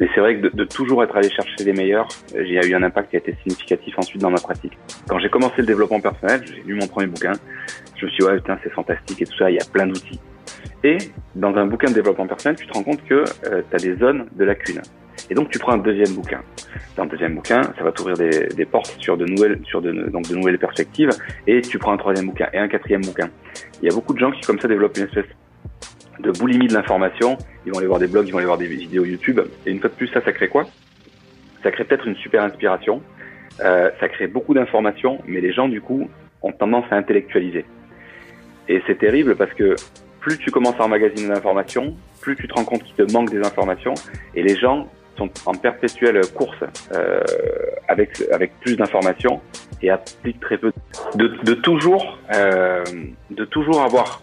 [0.00, 2.74] Mais c'est vrai que de, toujours être allé chercher les meilleurs, il y a eu
[2.74, 4.76] un impact qui a été significatif ensuite dans ma pratique.
[5.08, 7.32] Quand j'ai commencé le développement personnel, j'ai lu mon premier bouquin,
[7.96, 9.86] je me suis dit, ouais, putain, c'est fantastique et tout ça, il y a plein
[9.86, 10.20] d'outils.
[10.84, 10.98] Et
[11.34, 13.96] dans un bouquin de développement personnel, tu te rends compte que euh, tu as des
[13.96, 14.82] zones de lacunes.
[15.30, 16.40] Et donc tu prends un deuxième bouquin.
[16.96, 19.92] Dans le deuxième bouquin, ça va t'ouvrir des, des, portes sur de nouvelles, sur de,
[20.10, 21.10] donc de nouvelles perspectives.
[21.46, 23.28] Et tu prends un troisième bouquin et un quatrième bouquin.
[23.82, 25.24] Il y a beaucoup de gens qui comme ça développent une espèce
[26.20, 27.36] de boulimie de l'information.
[27.64, 29.40] Ils vont aller voir des blogs, ils vont aller voir des vidéos YouTube.
[29.64, 30.64] Et une fois de plus, ça, ça crée quoi?
[31.62, 33.02] Ça crée peut-être une super inspiration.
[33.60, 36.08] Euh, ça crée beaucoup d'informations, mais les gens du coup
[36.42, 37.64] ont tendance à intellectualiser.
[38.68, 39.76] Et c'est terrible parce que
[40.20, 43.38] plus tu commences à emmagasiner d'informations, plus tu te rends compte qu'il te manque des
[43.38, 43.94] informations,
[44.34, 46.58] et les gens sont en perpétuelle course
[46.92, 47.20] euh,
[47.88, 49.40] avec avec plus d'informations
[49.80, 50.72] et appliquent très peu
[51.14, 52.84] de, de toujours euh,
[53.30, 54.20] de toujours avoir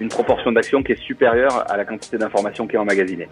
[0.00, 3.28] une proportion d'action qui est supérieure à la quantité d'informations qui est emmagasinée.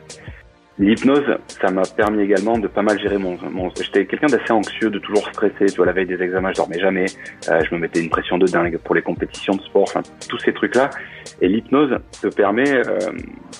[0.79, 3.37] L'hypnose, ça m'a permis également de pas mal gérer mon...
[3.51, 5.67] mon J'étais quelqu'un d'assez anxieux, de toujours stressé.
[5.67, 7.05] Tu vois, la veille des examens, je dormais jamais.
[7.51, 10.39] Euh, je me mettais une pression de dingue pour les compétitions de sport, enfin, tous
[10.39, 10.89] ces trucs-là.
[11.43, 12.99] Et l'hypnose te permet euh,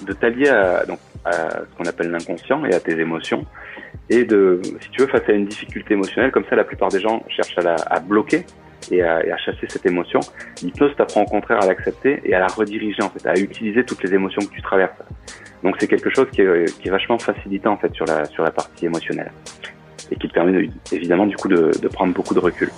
[0.07, 0.85] de t'allier à,
[1.27, 3.45] à ce qu'on appelle l'inconscient et à tes émotions.
[4.09, 7.01] Et de, si tu veux, face à une difficulté émotionnelle, comme ça, la plupart des
[7.01, 8.47] gens cherchent à la à bloquer
[8.93, 10.21] et à, et à chasser cette émotion.
[10.63, 14.03] L'hypnose t'apprend au contraire à l'accepter et à la rediriger en fait, à utiliser toutes
[14.05, 14.93] les émotions que tu traverses.
[15.65, 18.45] Donc c'est quelque chose qui est, qui est, vachement facilitant en fait sur la sur
[18.45, 19.33] la partie émotionnelle
[20.11, 22.71] et qui te permet évidemment du coup de, de prendre beaucoup de recul.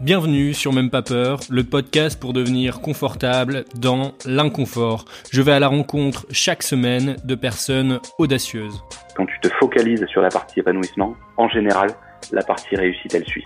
[0.00, 5.04] Bienvenue sur Même pas peur, le podcast pour devenir confortable dans l'inconfort.
[5.30, 8.82] Je vais à la rencontre chaque semaine de personnes audacieuses.
[9.14, 11.90] Quand tu te focalises sur la partie épanouissement, en général,
[12.30, 13.44] la partie réussite, elle suit.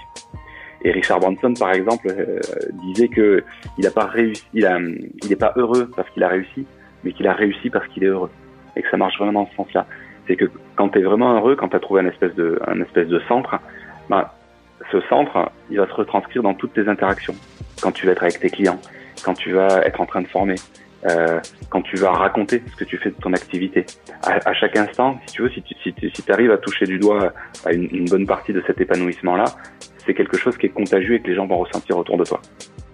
[0.82, 2.38] Et Richard Branson, par exemple, euh,
[2.84, 3.42] disait que
[3.78, 4.68] il n'a pas réussi, il
[5.28, 6.66] n'est pas heureux parce qu'il a réussi,
[7.02, 8.30] mais qu'il a réussi parce qu'il est heureux.
[8.76, 9.86] Et que ça marche vraiment dans ce sens-là.
[10.26, 10.44] C'est que
[10.76, 13.20] quand tu es vraiment heureux, quand tu as trouvé un espèce de, un espèce de
[13.26, 13.58] centre,
[14.10, 14.34] bah,
[14.92, 17.34] ce centre, il va se retranscrire dans toutes tes interactions.
[17.80, 18.80] Quand tu vas être avec tes clients,
[19.24, 20.56] quand tu vas être en train de former,
[21.04, 21.40] euh,
[21.70, 23.84] quand tu vas raconter ce que tu fais de ton activité.
[24.22, 27.32] À, chaque instant, si tu veux, si tu si, si arrives à toucher du doigt
[27.64, 29.44] à une, une bonne partie de cet épanouissement-là,
[30.04, 32.40] c'est quelque chose qui est contagieux et que les gens vont ressentir autour de toi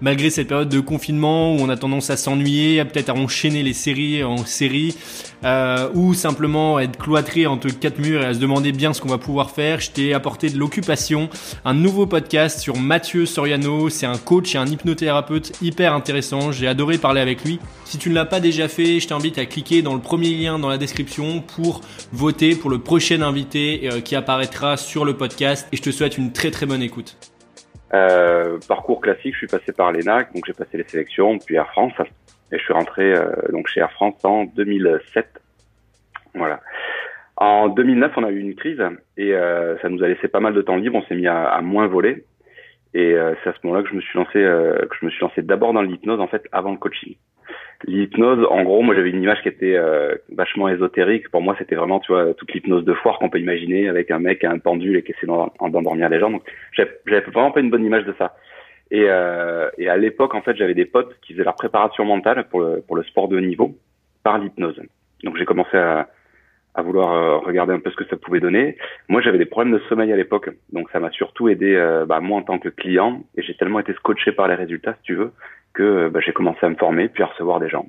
[0.03, 3.73] malgré cette période de confinement où on a tendance à s'ennuyer, peut-être à enchaîner les
[3.73, 4.97] séries en séries,
[5.45, 9.09] euh, ou simplement être cloîtré entre quatre murs et à se demander bien ce qu'on
[9.09, 11.31] va pouvoir faire, je t'ai apporté de l'occupation,
[11.65, 16.67] un nouveau podcast sur Mathieu Soriano, c'est un coach et un hypnothérapeute hyper intéressant, j'ai
[16.67, 17.61] adoré parler avec lui.
[17.85, 20.59] Si tu ne l'as pas déjà fait, je t'invite à cliquer dans le premier lien
[20.59, 21.81] dans la description pour
[22.13, 26.19] voter pour le prochain invité euh, qui apparaîtra sur le podcast et je te souhaite
[26.19, 27.32] une très très bonne écoute.
[27.95, 31.69] Euh, parcours classique, je suis passé par l'ENAC, donc j'ai passé les sélections, puis Air
[31.69, 31.93] France,
[32.51, 35.27] et je suis rentré euh, donc chez Air France en 2007.
[36.35, 36.61] Voilà.
[37.37, 38.83] En 2009, on a eu une crise
[39.17, 40.97] et euh, ça nous a laissé pas mal de temps libre.
[40.97, 42.25] On s'est mis à, à, moins voler
[42.95, 45.11] et euh, c'est à ce moment-là que je me suis lancé, euh, que je me
[45.11, 47.17] suis lancé d'abord dans l'hypnose en fait avant le coaching.
[47.87, 51.29] L'hypnose, en gros, moi j'avais une image qui était euh, vachement ésotérique.
[51.31, 54.21] Pour moi, c'était vraiment, tu vois, toute l'hypnose de foire qu'on peut imaginer avec un
[54.21, 56.31] mec à un pendule et qui essaie d'endormir les gens.
[56.31, 58.37] Donc, j'avais vraiment pas une bonne image de ça.
[58.91, 62.47] Et, euh, et à l'époque, en fait, j'avais des potes qui faisaient leur préparation mentale
[62.51, 63.75] pour le, pour le sport de niveau
[64.23, 64.81] par l'hypnose.
[65.25, 66.09] Donc, j'ai commencé à,
[66.75, 68.77] à vouloir euh, regarder un peu ce que ça pouvait donner.
[69.09, 72.21] Moi, j'avais des problèmes de sommeil à l'époque, donc ça m'a surtout aidé, euh, bah,
[72.21, 75.15] moi en tant que client, et j'ai tellement été scotché par les résultats, si tu
[75.15, 75.33] veux,
[75.75, 77.87] que bah, j'ai commencé à me former puis à recevoir des gens.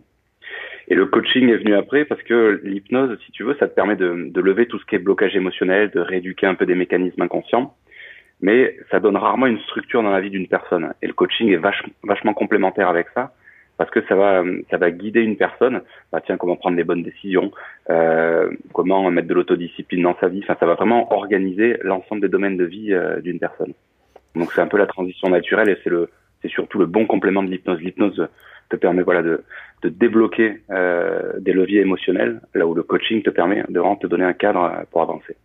[0.90, 3.96] Et le coaching est venu après parce que l'hypnose, si tu veux, ça te permet
[3.96, 7.22] de, de, lever tout ce qui est blocage émotionnel, de rééduquer un peu des mécanismes
[7.22, 7.74] inconscients,
[8.42, 10.94] mais ça donne rarement une structure dans la vie d'une personne.
[11.02, 11.62] Et le coaching est
[12.04, 13.34] vachement complémentaire avec ça
[13.78, 17.04] parce que ça va ça va guider une personne bah tiens comment prendre les bonnes
[17.04, 17.52] décisions
[17.90, 22.30] euh, comment mettre de l'autodiscipline dans sa vie enfin ça va vraiment organiser l'ensemble des
[22.30, 23.74] domaines de vie euh, d'une personne
[24.36, 26.10] donc c'est un peu la transition naturelle et c'est le
[26.44, 27.80] c'est surtout le bon complément de l'hypnose.
[27.80, 28.28] L'hypnose
[28.70, 29.44] te permet voilà de,
[29.82, 34.26] de débloquer euh, des leviers émotionnels, là où le coaching te permet de te donner
[34.26, 35.36] un cadre pour avancer.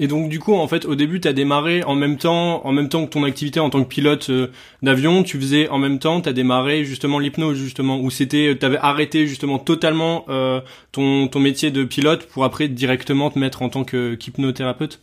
[0.00, 2.72] Et donc du coup, en fait, au début, tu as démarré en même temps, en
[2.72, 4.46] même temps que ton activité en tant que pilote euh,
[4.80, 8.64] d'avion, tu faisais en même temps, tu as démarré justement l'hypnose justement, où c'était, tu
[8.64, 10.60] avais arrêté justement totalement euh,
[10.92, 15.00] ton, ton métier de pilote pour après directement te mettre en tant qu'hypnothérapeute?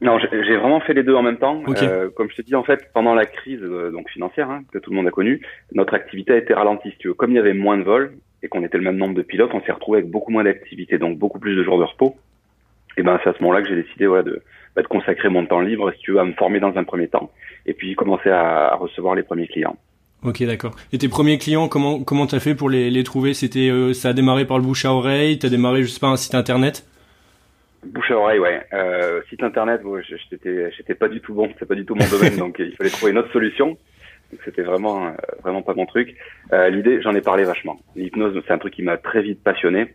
[0.00, 1.60] Non, j'ai vraiment fait les deux en même temps.
[1.82, 4.78] Euh, comme je te dis, en fait, pendant la crise euh, donc financière hein, que
[4.78, 5.40] tout le monde a connue,
[5.72, 6.90] notre activité a été ralentie.
[6.92, 7.14] Si tu veux.
[7.14, 8.12] Comme il y avait moins de vols
[8.42, 10.98] et qu'on était le même nombre de pilotes, on s'est retrouvé avec beaucoup moins d'activité,
[10.98, 12.16] donc beaucoup plus de jours de repos.
[12.96, 14.42] Et ben c'est à ce moment-là que j'ai décidé voilà, de,
[14.76, 17.08] bah, de consacrer mon temps libre, si tu veux, à me former dans un premier
[17.08, 17.30] temps,
[17.66, 19.76] et puis commencer à, à recevoir les premiers clients.
[20.24, 20.74] Ok, d'accord.
[20.92, 23.34] Et tes premiers clients, comment comment t'as fait pour les, les trouver?
[23.34, 26.08] C'était euh, ça a démarré par le bouche à oreille, t'as démarré je sais pas
[26.08, 26.84] un site internet?
[27.84, 28.60] Bouche à oreille, ouais.
[28.72, 32.08] Euh, site internet, bon, j'étais j'étais pas du tout bon, c'est pas du tout mon
[32.08, 33.78] domaine, donc il fallait trouver une autre solution.
[34.30, 35.10] Donc c'était vraiment euh,
[35.42, 36.14] vraiment pas mon truc.
[36.52, 37.78] Euh, L'idée, j'en ai parlé vachement.
[37.96, 39.94] L'hypnose, c'est un truc qui m'a très vite passionné.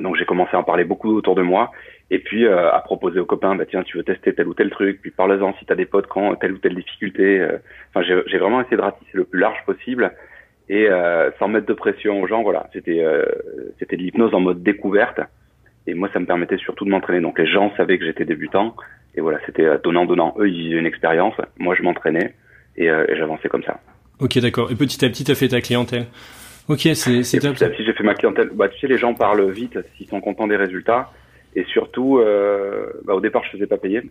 [0.00, 1.72] Donc j'ai commencé à en parler beaucoup autour de moi
[2.10, 4.70] et puis euh, à proposer aux copains, bah tiens, tu veux tester tel ou tel
[4.70, 7.40] truc, puis parle-en si t'as des potes quand telle ou telle difficulté.
[7.40, 7.58] Euh.
[7.94, 10.12] Enfin, j'ai vraiment essayé de ratisser le plus large possible
[10.68, 12.42] et euh, sans mettre de pression aux gens.
[12.42, 13.04] Voilà, c'était
[13.78, 15.20] c'était de l'hypnose en mode découverte
[15.88, 17.20] et moi ça me permettait surtout de m'entraîner.
[17.20, 18.76] Donc les gens savaient que j'étais débutant
[19.14, 20.34] et voilà, c'était donnant donnant.
[20.38, 22.34] Eux ils vivaient une expérience, moi je m'entraînais
[22.76, 23.80] et, et j'avançais comme ça.
[24.20, 24.70] Ok, d'accord.
[24.70, 26.06] Et petit à petit, t'as fait ta clientèle.
[26.68, 27.54] Ok, c'est c'est top.
[27.54, 28.50] Petit à petit, j'ai fait ma clientèle.
[28.52, 31.12] Bah, tu sais, les gens parlent vite s'ils sont contents des résultats.
[31.54, 34.02] Et surtout, euh, bah, au départ, je faisais pas payer.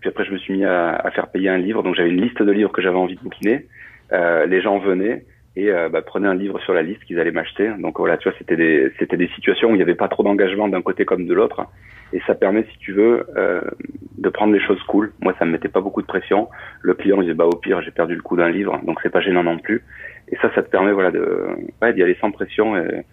[0.00, 1.82] Puis après, je me suis mis à, à faire payer un livre.
[1.82, 3.66] Donc, j'avais une liste de livres que j'avais envie de bouquiner.
[4.12, 5.24] Euh, les gens venaient
[5.60, 7.70] et euh, bah, prenaient un livre sur la liste qu'ils allaient m'acheter.
[7.78, 10.22] Donc voilà, tu vois, c'était des c'était des situations où il n'y avait pas trop
[10.22, 11.66] d'engagement d'un côté comme de l'autre.
[12.12, 13.60] Et ça permet, si tu veux, euh,
[14.18, 15.12] de prendre les choses cool.
[15.20, 16.48] Moi, ça me mettait pas beaucoup de pression.
[16.82, 19.20] Le client disait bah au pire, j'ai perdu le coup d'un livre, donc c'est pas
[19.20, 19.84] gênant non plus.
[20.32, 21.46] Et ça, ça te permet voilà de
[21.94, 23.04] d'y aller sans pression et,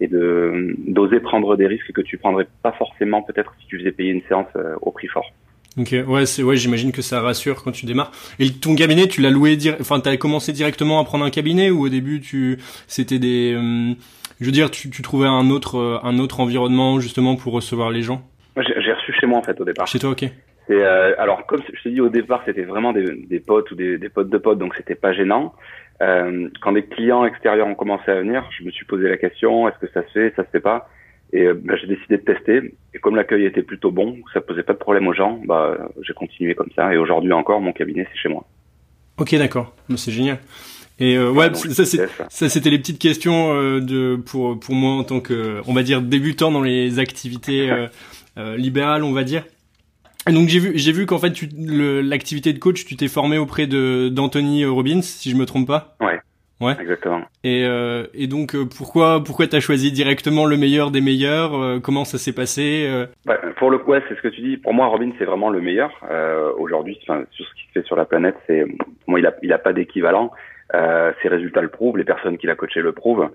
[0.00, 3.92] et de d'oser prendre des risques que tu prendrais pas forcément peut-être si tu faisais
[3.92, 5.32] payer une séance euh, au prix fort.
[5.78, 8.10] Ok, ouais, c'est ouais, j'imagine que ça rassure quand tu démarres.
[8.38, 11.70] Et ton cabinet, tu l'as loué, dire, enfin, t'as commencé directement à prendre un cabinet
[11.70, 13.92] ou au début, tu, c'était des, euh,
[14.40, 17.90] je veux dire, tu, tu trouvais un autre, euh, un autre environnement justement pour recevoir
[17.90, 18.22] les gens?
[18.56, 19.86] J'ai reçu chez moi en fait au départ.
[19.86, 20.24] Chez toi, ok.
[20.66, 23.74] C'est euh, alors comme je te dis au départ, c'était vraiment des, des potes ou
[23.74, 25.54] des, des potes de potes, donc c'était pas gênant.
[26.00, 29.68] Euh, quand des clients extérieurs ont commencé à venir, je me suis posé la question
[29.68, 30.88] est-ce que ça se fait, ça se fait pas?
[31.32, 32.74] Et bah, j'ai décidé de tester.
[32.94, 36.14] Et comme l'accueil était plutôt bon, ça posait pas de problème aux gens, bah j'ai
[36.14, 36.92] continué comme ça.
[36.94, 38.46] Et aujourd'hui encore, mon cabinet c'est chez moi.
[39.18, 40.38] Ok, d'accord, c'est génial.
[40.98, 45.04] Et euh, ouais, ça, ça c'était les petites questions euh, de pour pour moi en
[45.04, 47.70] tant que on va dire débutant dans les activités
[48.38, 49.44] euh, libérales, on va dire.
[50.28, 53.66] Et donc j'ai vu j'ai vu qu'en fait l'activité de coach, tu t'es formé auprès
[53.66, 55.96] de d'Anthony Robbins, si je me trompe pas.
[56.00, 56.18] Ouais.
[56.60, 56.74] Ouais.
[56.80, 57.22] Exactement.
[57.44, 62.16] Et euh, et donc pourquoi pourquoi t'as choisi directement le meilleur des meilleurs Comment ça
[62.16, 62.88] s'est passé
[63.26, 64.56] bah, Pour le coup, ouais, c'est ce que tu dis.
[64.56, 65.90] Pour moi, Robbins c'est vraiment le meilleur
[66.58, 66.98] aujourd'hui.
[67.02, 68.64] Enfin, sur ce qui se fait sur la planète, c'est
[69.06, 70.32] moi il a il a pas d'équivalent.
[70.74, 73.30] Euh, ses résultats le prouvent, les personnes qu'il a coachées le prouvent.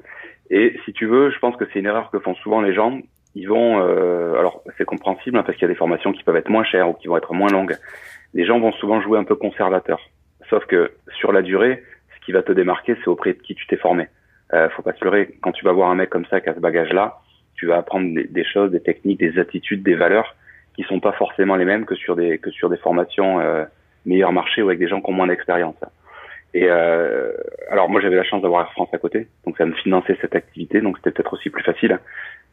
[0.49, 2.99] Et si tu veux, je pense que c'est une erreur que font souvent les gens.
[3.35, 6.35] Ils vont, euh, alors c'est compréhensible hein, parce qu'il y a des formations qui peuvent
[6.35, 7.77] être moins chères ou qui vont être moins longues.
[8.33, 10.01] Les gens vont souvent jouer un peu conservateur.
[10.49, 11.83] Sauf que sur la durée,
[12.25, 14.07] qui va te démarquer, c'est auprès de qui tu t'es formé.
[14.53, 15.37] Euh, faut pas se leurrer.
[15.41, 17.19] Quand tu vas voir un mec comme ça qui a ce bagage-là,
[17.55, 20.35] tu vas apprendre des, des, choses, des techniques, des attitudes, des valeurs
[20.75, 23.65] qui sont pas forcément les mêmes que sur des que sur des formations euh,
[24.05, 25.75] meilleur marché ou avec des gens qui ont moins d'expérience.
[26.53, 27.31] Et euh,
[27.69, 30.35] alors moi j'avais la chance d'avoir Air France à côté, donc ça me finançait cette
[30.35, 31.99] activité, donc c'était peut-être aussi plus facile.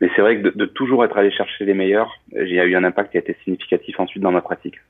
[0.01, 2.85] Mais c'est vrai que de, de, toujours être allé chercher les meilleurs, j'ai eu un
[2.85, 4.81] impact qui a été significatif ensuite dans ma pratique.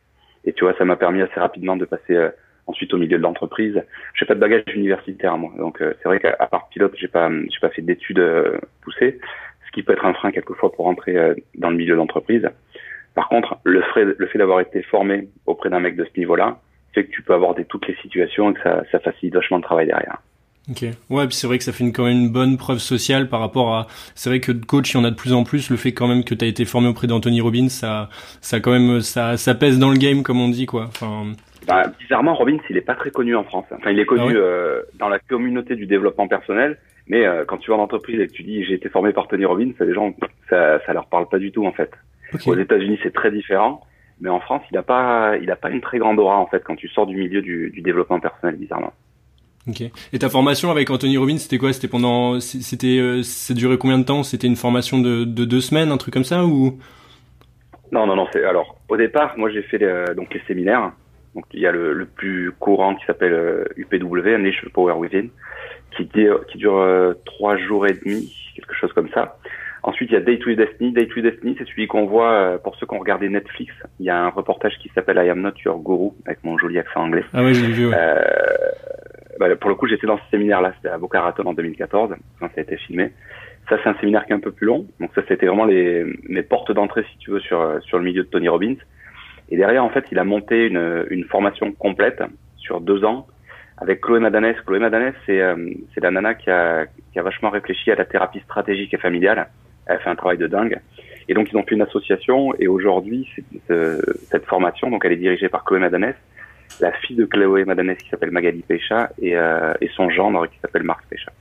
[0.45, 2.31] Et tu vois, ça m'a permis assez rapidement de passer euh,
[2.69, 3.83] ensuite au milieu de l'entreprise.
[4.15, 7.29] J'ai pas de bagage universitaire moi, donc euh, c'est vrai qu'à part pilote, j'ai pas
[7.31, 9.19] j'ai pas fait d'études euh, poussées,
[9.67, 11.17] ce qui peut être un frein quelquefois pour rentrer
[11.57, 12.49] dans le milieu de l'entreprise.
[13.15, 16.61] Par contre, le fait, le fait d'avoir été formé auprès d'un mec de ce niveau-là,
[16.95, 19.63] fait que tu peux aborder toutes les situations et que ça, ça facilite vachement le
[19.63, 20.19] travail derrière.
[20.71, 20.85] Ok.
[21.09, 23.75] Ouais, puis c'est vrai que ça fait quand même une bonne preuve sociale par rapport
[23.75, 23.87] à.
[24.15, 25.71] C'est vrai que de coach, il y en a de plus en plus.
[25.71, 28.11] Le fait quand même que tu as été formé auprès d'Anthony Robbins, ça,
[28.43, 30.85] ça quand même, ça, ça pèse dans le game, comme on dit, quoi.
[30.89, 31.33] Enfin.
[31.69, 33.67] Bah, bizarrement, Robbins, il est pas très connu en France.
[33.71, 37.59] Enfin, il est connu ah euh, dans la communauté du développement personnel, mais euh, quand
[37.59, 39.85] tu vas en entreprise et que tu dis j'ai été formé par Tony Robbins, ça,
[39.85, 40.15] les gens,
[40.49, 41.91] ça, ça leur parle pas du tout en fait.
[42.47, 43.83] Aux États-Unis, c'est très différent
[44.21, 46.63] mais en France, il n'a pas, il a pas une très grande aura en fait
[46.65, 48.93] quand tu sors du milieu du, du développement personnel, bizarrement.
[49.69, 49.83] Ok.
[50.13, 51.73] Et ta formation avec Anthony Robbins, c'était quoi?
[51.73, 54.23] C'était pendant, c'était, euh, ça durait combien de temps?
[54.23, 56.79] C'était une formation de, de, deux semaines, un truc comme ça ou?
[57.93, 58.27] Non, non, non.
[58.33, 60.93] C'est alors au départ, moi j'ai fait euh, donc les séminaires.
[61.39, 65.29] Donc il y a le, le plus courant qui s'appelle euh, UPW, Unleash Power Within,
[65.97, 69.39] qui, qui dure euh, trois jours et demi, quelque chose comme ça.
[69.85, 70.91] Ensuite, il y a Day to Destiny.
[70.91, 73.73] Day to Destiny, c'est celui qu'on voit euh, pour ceux qui ont regardé Netflix.
[74.01, 76.77] Il y a un reportage qui s'appelle I Am Not Your Guru, avec mon joli
[76.81, 77.25] accent anglais.
[77.33, 77.87] Ah oui, j'ai vu.
[77.87, 77.95] Ouais.
[77.97, 78.21] Euh,
[79.39, 80.73] bah, pour le coup, j'étais dans ce séminaire-là.
[80.77, 83.13] C'était à Boca Raton en 2014, quand ça a été filmé.
[83.69, 84.87] Ça, c'est un séminaire qui est un peu plus long.
[84.99, 88.25] Donc ça, c'était vraiment les, mes portes d'entrée, si tu veux, sur, sur le milieu
[88.25, 88.75] de Tony Robbins.
[89.51, 92.23] Et derrière, en fait, il a monté une, une formation complète
[92.57, 93.27] sur deux ans
[93.79, 94.57] avec Chloé Madanès.
[94.67, 95.57] Chloé Madanès, c'est euh,
[95.97, 99.49] la nana qui a, qui a vachement réfléchi à la thérapie stratégique et familiale
[99.89, 100.79] elle fait un travail de dingue.
[101.29, 103.27] Et donc ils ont fait une association et aujourd'hui
[104.31, 106.15] cette formation, donc elle est dirigée par Chloé Madanès,
[106.81, 110.83] la fille de Chloé Madanes qui s'appelle Magali Pécha et, et son gendre qui s'appelle
[110.83, 111.33] Marc Pécha.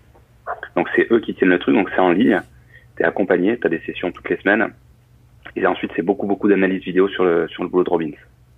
[0.76, 2.42] Donc c'est eux qui tiennent le truc, donc c'est en ligne,
[2.96, 4.70] tu es accompagné, tu as des sessions toutes les semaines,
[5.56, 8.12] et ensuite c'est beaucoup beaucoup d'analyses vidéo sur le, sur le boulot de Robbins.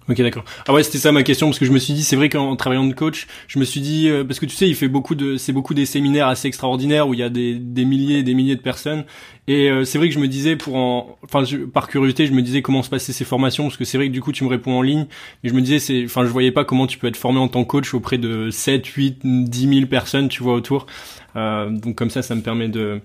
[0.09, 0.43] Ok, d'accord.
[0.67, 2.55] Ah ouais, c'était ça ma question parce que je me suis dit, c'est vrai qu'en
[2.55, 5.13] travaillant de coach, je me suis dit euh, parce que tu sais, il fait beaucoup
[5.13, 8.23] de, c'est beaucoup des séminaires assez extraordinaires où il y a des, des milliers et
[8.23, 9.05] des milliers de personnes.
[9.47, 12.41] Et euh, c'est vrai que je me disais pour en, enfin par curiosité, je me
[12.41, 14.49] disais comment se passaient ces formations parce que c'est vrai que du coup tu me
[14.49, 15.05] réponds en ligne,
[15.43, 17.47] et je me disais c'est, enfin je voyais pas comment tu peux être formé en
[17.47, 20.87] tant que coach auprès de 7, 8, 10 000 personnes, tu vois autour.
[21.35, 22.99] Euh, donc comme ça, ça me permet de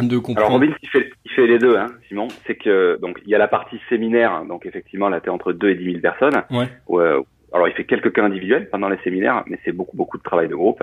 [0.00, 0.48] de comprendre.
[0.48, 2.28] Alors Robin, il fait, il fait les deux, hein, Simon.
[2.46, 5.70] C'est que donc il y a la partie séminaire, donc effectivement là t'es entre 2
[5.70, 6.42] et 10 000 personnes.
[6.50, 6.66] Ouais.
[6.90, 7.22] Euh,
[7.52, 10.48] alors il fait quelques cas individuels pendant les séminaires, mais c'est beaucoup beaucoup de travail
[10.48, 10.82] de groupe.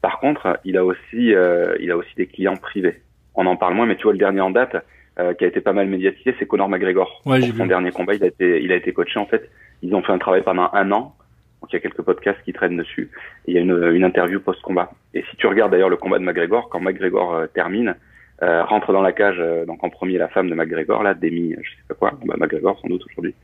[0.00, 3.02] Par contre, il a aussi euh, il a aussi des clients privés.
[3.34, 4.76] On en parle moins, mais tu vois le dernier en date
[5.18, 7.22] euh, qui a été pas mal médiatisé, c'est Conor McGregor.
[7.26, 9.50] Ouais, Pour son dernier combat, il a été il a été coaché en fait.
[9.82, 11.14] Ils ont fait un travail pendant un an.
[11.60, 13.10] Donc il y a quelques podcasts qui traînent dessus.
[13.46, 14.90] Et il y a une, une interview post-combat.
[15.14, 17.94] Et si tu regardes d'ailleurs le combat de McGregor, quand McGregor euh, termine,
[18.42, 21.54] euh, rentre dans la cage, euh, donc en premier la femme de McGregor, là, Demi,
[21.62, 23.34] je sais pas quoi, bah, McGregor sans doute aujourd'hui.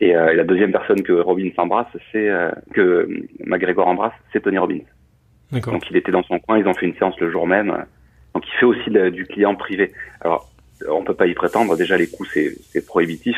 [0.00, 2.28] Et, euh, et, la deuxième personne que Robbins embrasse, c'est
[2.74, 3.08] que
[3.44, 4.80] McGregor embrasse, c'est Tony Robbins.
[5.52, 7.84] Donc il était dans son coin, ils ont fait une séance le jour même.
[8.34, 9.92] Donc il fait aussi du client privé.
[10.20, 10.50] Alors
[10.88, 11.76] on peut pas y prétendre.
[11.76, 13.36] Déjà les coûts c'est prohibitif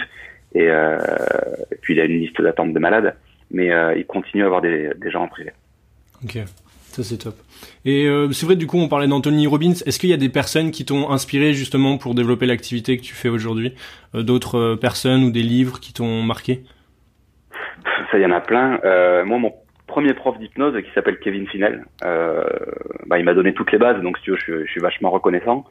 [0.55, 3.17] et, et, puis il a une liste d'attente de malades,
[3.51, 5.53] mais il continue à avoir des, des gens en privé.
[6.23, 6.39] Ok.
[6.93, 7.37] Ça c'est top.
[7.87, 9.73] Et euh, c'est vrai du coup on parlait d'Anthony Robbins.
[9.87, 13.15] Est-ce qu'il y a des personnes qui t'ont inspiré justement pour développer l'activité que tu
[13.15, 13.73] fais aujourd'hui?
[14.15, 16.65] Euh, D'autres euh, personnes ou des livres qui t'ont marqué?
[18.11, 18.79] Ça y en a plein.
[18.85, 19.55] Euh, moi mon
[19.87, 24.19] premier prof d'hypnose qui s'appelle Kevin Finel, bah, il m'a donné toutes les bases donc
[24.19, 25.65] si tu veux, je, je suis vachement reconnaissant.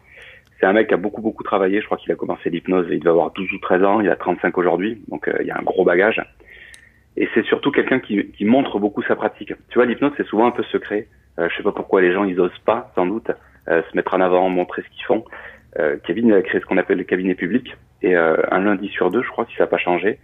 [0.59, 1.81] C'est un mec qui a beaucoup beaucoup travaillé.
[1.81, 4.01] Je crois qu'il a commencé l'hypnose, il devait avoir 12 ou 13 ans.
[4.01, 6.19] Il a 35 aujourd'hui, donc il y a un gros bagage
[7.17, 9.53] et c'est surtout quelqu'un qui, qui, montre beaucoup sa pratique.
[9.69, 11.07] Tu vois, l'hypnose c'est souvent un peu secret.
[11.39, 13.31] Euh, je sais pas pourquoi les gens ils osent pas, sans doute,
[13.67, 15.25] euh, se mettre en avant, montrer ce qu'ils font.
[15.79, 19.09] Euh, Kevin a créé ce qu'on appelle le cabinet public et euh, un lundi sur
[19.09, 20.19] deux, je crois, si ça n'a pas changé,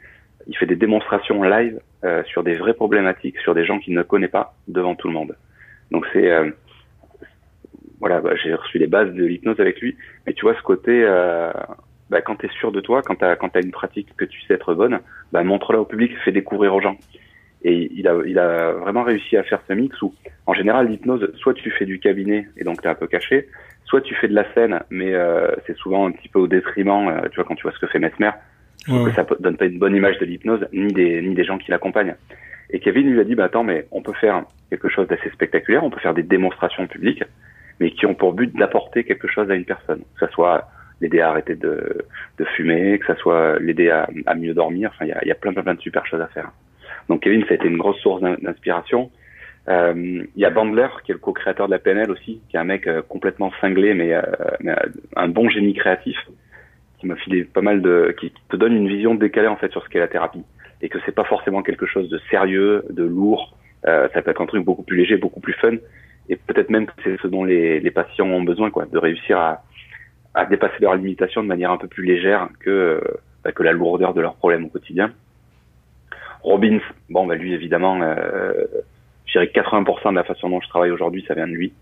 [0.48, 4.04] il fait des démonstrations live euh, sur des vraies problématiques, sur des gens qu'il ne
[4.04, 5.36] connaît pas devant tout le monde.
[5.92, 6.30] Donc c'est
[8.00, 11.04] voilà, bah, j'ai reçu les bases de l'hypnose avec lui, mais tu vois ce côté
[12.10, 14.26] bah, quand tu es sûr de toi, quand tu as, quand as une pratique que
[14.26, 15.00] tu sais être bonne,
[15.32, 16.98] bah, montre-la au public, fais découvrir aux gens.
[17.64, 20.14] Et il a, il a vraiment réussi à faire ce mix où,
[20.46, 23.48] en général, l'hypnose, soit tu fais du cabinet et donc tu es un peu caché,
[23.86, 27.10] soit tu fais de la scène, mais euh, c'est souvent un petit peu au détriment,
[27.10, 28.32] euh, tu vois, quand tu vois ce que fait Mesmer,
[28.88, 29.06] ouais.
[29.06, 31.72] que ça donne pas une bonne image de l'hypnose, ni des, ni des gens qui
[31.72, 32.16] l'accompagnent.
[32.70, 35.84] Et Kevin lui a dit, bah attends, mais on peut faire quelque chose d'assez spectaculaire,
[35.84, 37.24] on peut faire des démonstrations publiques,
[37.80, 40.68] mais qui ont pour but d'apporter quelque chose à une personne, que ça soit
[41.02, 42.06] l'aider à arrêter de,
[42.38, 44.92] de fumer, que ça soit l'aider à, à, mieux dormir.
[44.94, 46.52] Enfin, il y a, y a, plein, plein, plein de super choses à faire.
[47.10, 49.12] Donc Kevin, ça a été une grosse source d'inspiration.
[49.70, 49.94] Euh,
[50.36, 52.64] il y a Bandler, qui est le co-créateur de la PNL aussi, qui est un
[52.64, 54.22] mec euh, complètement cinglé, mais, euh,
[54.62, 54.74] mais,
[55.16, 56.18] un bon génie créatif,
[57.00, 59.84] qui m'a filé pas mal de, qui te donne une vision décalée en fait sur
[59.84, 60.44] ce qu'est la thérapie,
[60.82, 63.56] et que c'est pas forcément quelque chose de sérieux, de lourd.
[63.86, 65.76] Euh, ça peut être un truc beaucoup plus léger, beaucoup plus fun,
[66.30, 69.38] et peut-être même que c'est ce dont les, les patients ont besoin, quoi, de réussir
[69.38, 69.64] à,
[70.38, 73.02] à dépasser leurs limitations de manière un peu plus légère que
[73.44, 75.12] bah, que la lourdeur de leurs problèmes au quotidien.
[76.44, 76.80] Robbins,
[77.10, 78.52] bon, bah lui évidemment, euh,
[79.26, 81.74] je dirais que 80% de la façon dont je travaille aujourd'hui, ça vient de lui.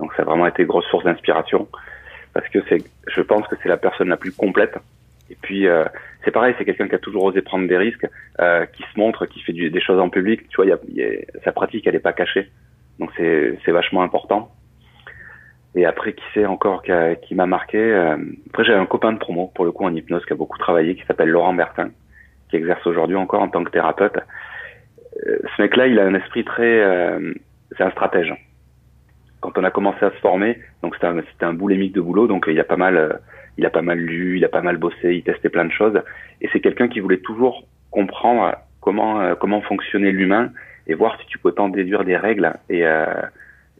[0.00, 1.68] Donc ça a vraiment été grosse source d'inspiration
[2.32, 4.78] parce que c'est, je pense que c'est la personne la plus complète.
[5.30, 5.84] Et puis euh,
[6.24, 8.06] c'est pareil, c'est quelqu'un qui a toujours osé prendre des risques,
[8.40, 10.48] euh, qui se montre, qui fait des choses en public.
[10.48, 11.10] Tu vois, y a, y a,
[11.44, 12.48] sa pratique, elle est pas cachée.
[12.98, 14.50] Donc c'est, c'est vachement important.
[15.74, 18.16] Et après, qui c'est encore qui, qui m'a marqué euh,
[18.48, 20.94] Après, j'ai un copain de promo, pour le coup, en hypnose, qui a beaucoup travaillé,
[20.94, 21.90] qui s'appelle Laurent Bertin,
[22.48, 24.16] qui exerce aujourd'hui encore en tant que thérapeute.
[25.26, 26.80] Euh, ce mec-là, il a un esprit très...
[26.80, 27.34] Euh,
[27.76, 28.34] c'est un stratège.
[29.40, 32.26] Quand on a commencé à se former, donc c'était un, c'était un boulémique de boulot,
[32.26, 33.20] donc il a pas mal...
[33.58, 36.00] il a pas mal lu, il a pas mal bossé, il testait plein de choses.
[36.40, 40.50] Et c'est quelqu'un qui voulait toujours comprendre comment comment fonctionnait l'humain
[40.86, 42.84] et voir si tu peux t'en déduire des règles et,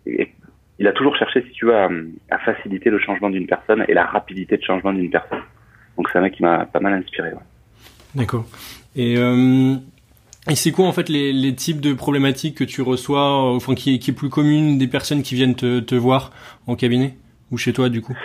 [0.07, 0.33] et
[0.79, 1.89] il a toujours cherché, si tu veux, à,
[2.31, 5.43] à faciliter le changement d'une personne et la rapidité de changement d'une personne.
[5.97, 7.31] Donc c'est un mec qui m'a pas mal inspiré.
[7.31, 7.39] Ouais.
[8.15, 8.47] D'accord.
[8.97, 9.75] Et, euh,
[10.49, 13.95] et c'est quoi en fait les, les, types de problématiques que tu reçois, enfin qui
[13.95, 16.33] est, qui est plus commune des personnes qui viennent te, te voir
[16.67, 17.17] en cabinet
[17.51, 18.17] ou chez toi du coup?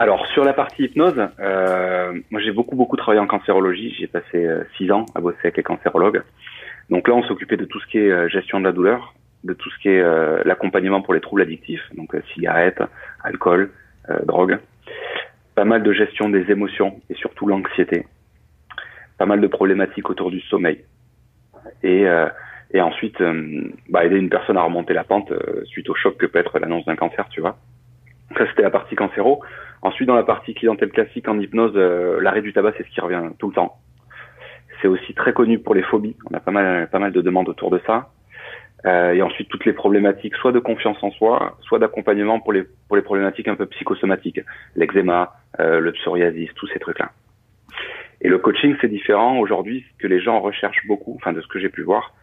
[0.00, 3.94] Alors sur la partie hypnose, euh, moi j'ai beaucoup beaucoup travaillé en cancérologie.
[3.98, 6.22] J'ai passé euh, six ans à bosser avec les cancérologues.
[6.90, 9.52] Donc là on s'occupait de tout ce qui est euh, gestion de la douleur, de
[9.52, 12.82] tout ce qui est euh, l'accompagnement pour les troubles addictifs, donc euh, cigarettes,
[13.22, 13.70] alcool,
[14.10, 14.58] euh, drogue,
[15.54, 18.06] pas mal de gestion des émotions et surtout l'anxiété,
[19.18, 20.84] pas mal de problématiques autour du sommeil.
[21.82, 22.06] Et
[22.72, 23.22] et ensuite
[23.88, 25.32] bah, aider une personne à remonter la pente
[25.64, 27.56] suite au choc que peut être l'annonce d'un cancer, tu vois.
[28.36, 29.42] Ça, c'était la partie cancéro.
[29.80, 31.74] Ensuite, dans la partie clientèle classique en hypnose,
[32.20, 33.78] l'arrêt du tabac, c'est ce qui revient tout le temps.
[34.82, 36.16] C'est aussi très connu pour les phobies.
[36.30, 38.10] On a pas mal, pas mal de demandes autour de ça.
[38.86, 42.64] Euh, et ensuite toutes les problématiques, soit de confiance en soi, soit d'accompagnement pour les
[42.86, 44.40] pour les problématiques un peu psychosomatiques,
[44.76, 47.10] l'eczéma, euh, le psoriasis, tous ces trucs-là.
[48.20, 49.84] Et le coaching, c'est différent aujourd'hui.
[49.92, 52.14] Ce que les gens recherchent beaucoup, enfin de ce que j'ai pu voir,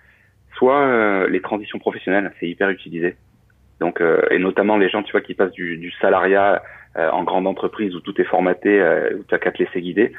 [0.56, 3.15] soit euh, les transitions professionnelles, c'est hyper utilisé.
[3.80, 6.62] Donc euh, et notamment les gens, tu vois, qui passent du, du salariat
[6.98, 8.82] euh, en grande entreprise où tout est formaté,
[9.18, 10.12] où tu as qu'à te laisser guider,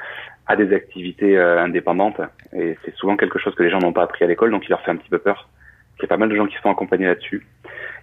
[0.46, 2.20] à des activités indépendantes.
[2.52, 4.70] Et c'est souvent quelque chose que les gens n'ont pas appris à l'école, donc il
[4.70, 5.48] leur fait un petit peu peur.
[5.98, 7.46] Il y a pas mal de gens qui se font accompagner là-dessus.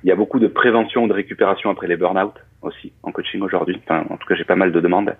[0.03, 3.79] Il y a beaucoup de prévention de récupération après les burn-out aussi en coaching aujourd'hui.
[3.83, 5.15] Enfin, en tout cas, j'ai pas mal de demandes.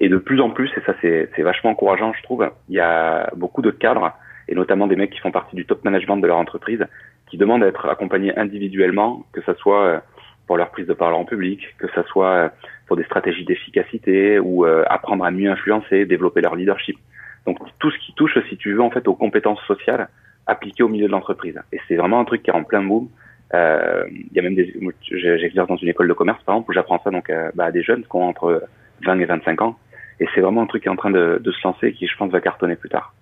[0.00, 3.30] Et de plus en plus, et ça c'est vachement encourageant, je trouve, il y a
[3.36, 4.12] beaucoup de cadres,
[4.48, 6.84] et notamment des mecs qui font partie du top management de leur entreprise,
[7.28, 9.98] qui demandent à être accompagnés individuellement, que ce soit euh,
[10.46, 12.48] pour leur prise de parole en public, que ce soit euh,
[12.86, 16.98] pour des stratégies d'efficacité ou euh, apprendre à mieux influencer, développer leur leadership.
[17.46, 20.08] Donc tout ce qui touche, si tu veux, en fait, aux compétences sociales,
[20.46, 21.60] appliqué au milieu de l'entreprise.
[21.72, 23.08] Et c'est vraiment un truc qui est en plein boom.
[23.54, 24.74] Euh, il y a même des,
[25.10, 27.70] j'exerce dans une école de commerce par exemple où j'apprends ça donc euh, bah, à
[27.70, 28.62] des jeunes qui ont entre
[29.04, 29.78] 20 et 25 ans.
[30.20, 32.06] Et c'est vraiment un truc qui est en train de, de, se lancer et qui
[32.06, 33.14] je pense va cartonner plus tard.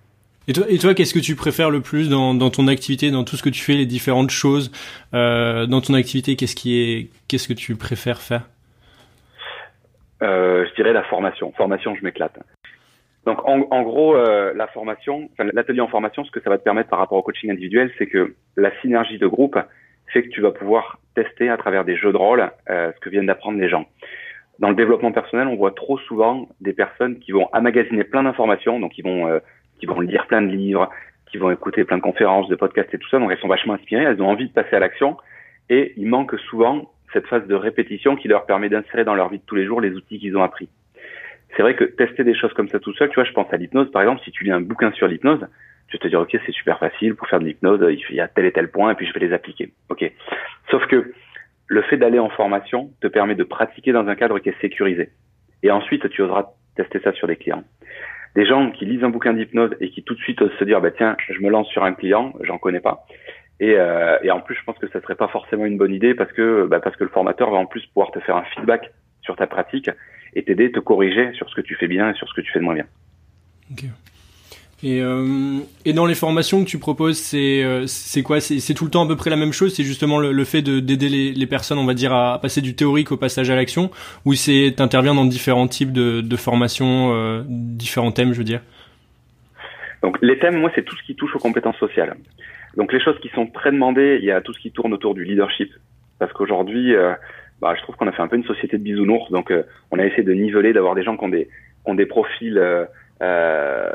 [0.47, 3.23] Et toi, et toi qu'est-ce que tu préfères le plus dans, dans, ton activité, dans
[3.23, 4.71] tout ce que tu fais, les différentes choses
[5.13, 8.49] euh, dans ton activité Qu'est-ce qui est, qu'est-ce que tu préfères faire?
[10.21, 11.51] Euh, Je dirais la formation.
[11.53, 12.37] Formation, je m'éclate.
[13.25, 16.89] Donc en, gros, euh, la formation, l'atelier en formation, ce que ça va te permettre
[16.89, 19.57] par rapport au coaching individuel, c'est que la synergie de groupe
[20.07, 23.09] fait que tu vas pouvoir tester à travers des jeux de rôle euh, ce que
[23.09, 23.85] viennent d'apprendre les gens.
[24.59, 28.79] Dans le développement personnel, on voit trop souvent des personnes qui vont amagasiner plein d'informations,
[28.79, 29.39] donc qui vont euh,
[29.79, 30.89] qui vont lire plein de livres,
[31.31, 33.73] qui vont écouter plein de conférences, de podcasts et tout ça, donc elles sont vachement
[33.73, 35.17] inspirées, elles ont envie de passer à l'action,
[35.69, 39.39] et il manque souvent cette phase de répétition qui leur permet d'insérer dans leur vie
[39.39, 40.69] de tous les jours les outils qu'ils ont appris
[41.55, 43.57] c'est vrai que tester des choses comme ça tout seul, tu vois, je pense à
[43.57, 45.45] l'hypnose, par exemple, si tu lis un bouquin sur l'hypnose,
[45.87, 48.27] tu vas te dire, ok, c'est super facile, pour faire de l'hypnose, il y a
[48.27, 49.71] tel et tel point, et puis je vais les appliquer.
[49.89, 50.11] Ok.
[50.71, 51.13] Sauf que
[51.67, 55.09] le fait d'aller en formation te permet de pratiquer dans un cadre qui est sécurisé.
[55.61, 57.63] Et ensuite, tu oseras tester ça sur des clients.
[58.35, 60.81] Des gens qui lisent un bouquin d'hypnose et qui tout de suite osent se dire,
[60.81, 63.05] bah tiens, je me lance sur un client, j'en connais pas.
[63.59, 66.15] Et, euh, et en plus, je pense que ça serait pas forcément une bonne idée
[66.15, 68.91] parce que, bah, parce que le formateur va en plus pouvoir te faire un feedback
[69.21, 69.89] sur ta pratique
[70.35, 72.51] et t'aider, te corriger sur ce que tu fais bien et sur ce que tu
[72.51, 72.85] fais de moins bien.
[73.71, 73.85] Ok.
[74.83, 78.41] Et, euh, et dans les formations que tu proposes, c'est euh, c'est quoi?
[78.41, 79.73] C'est tout le temps à peu près la même chose?
[79.73, 82.75] C'est justement le, le fait d'aider les, les, personnes, on va dire, à passer du
[82.75, 83.91] théorique au passage à l'action?
[84.25, 88.59] Ou c'est t'interviens dans différents types de, de formations, euh, différents thèmes, je veux dire?
[90.01, 92.17] Donc les thèmes, moi, c'est tout ce qui touche aux compétences sociales.
[92.75, 95.13] Donc les choses qui sont très demandées, il y a tout ce qui tourne autour
[95.13, 95.71] du leadership.
[96.19, 97.13] Parce qu'aujourd'hui, euh,
[97.63, 99.31] bah, je trouve qu'on a fait un peu une société de bisounours.
[99.31, 101.51] Donc, euh, on a essayé de niveler, d'avoir des gens qui ont des, qui
[101.85, 102.85] ont des profils, euh,
[103.21, 103.89] euh,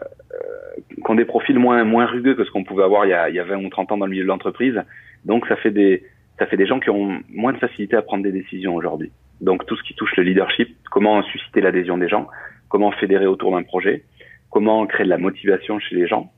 [0.95, 3.29] qui ont des profils moins, moins rugueux que ce qu'on pouvait avoir il y, a,
[3.29, 4.81] il y a 20 ou 30 ans dans le milieu de l'entreprise.
[5.27, 6.03] Donc, ça fait des,
[6.39, 9.13] ça fait des gens qui ont moins de facilité à prendre des décisions aujourd'hui.
[9.43, 12.27] Donc, tout ce qui touche le leadership, comment susciter l'adhésion des gens,
[12.71, 14.05] comment fédérer autour d'un projet,
[14.51, 16.33] comment créer de la motivation chez les gens.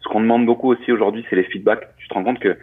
[0.00, 1.86] Ce qu'on demande beaucoup aussi aujourd'hui, c'est les feedbacks.
[1.98, 2.56] Tu te rends compte que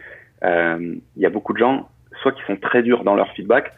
[0.44, 1.88] euh, il y a beaucoup de gens
[2.22, 3.72] soit qui sont très durs dans leur feedback,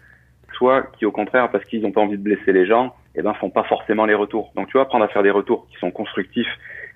[0.54, 3.34] soit qui au contraire, parce qu'ils n'ont pas envie de blesser les gens, eh ben
[3.34, 4.52] font pas forcément les retours.
[4.56, 6.48] Donc tu vois, apprendre à faire des retours qui sont constructifs,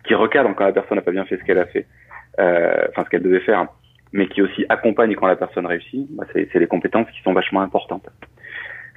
[0.07, 1.87] qui recadrent quand la personne n'a pas bien fait ce qu'elle a fait,
[2.39, 3.67] euh, enfin ce qu'elle devait faire,
[4.13, 6.07] mais qui aussi accompagnent quand la personne réussit.
[6.11, 8.09] Bah, c'est, des compétences qui sont vachement importantes.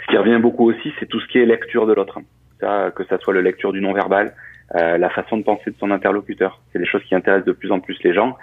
[0.01, 2.19] Ce qui revient beaucoup aussi, c'est tout ce qui est lecture de l'autre.
[2.59, 4.33] Ça, que ça soit la lecture du non-verbal,
[4.75, 6.61] euh, la façon de penser de son interlocuteur.
[6.71, 8.37] C'est des choses qui intéressent de plus en plus les gens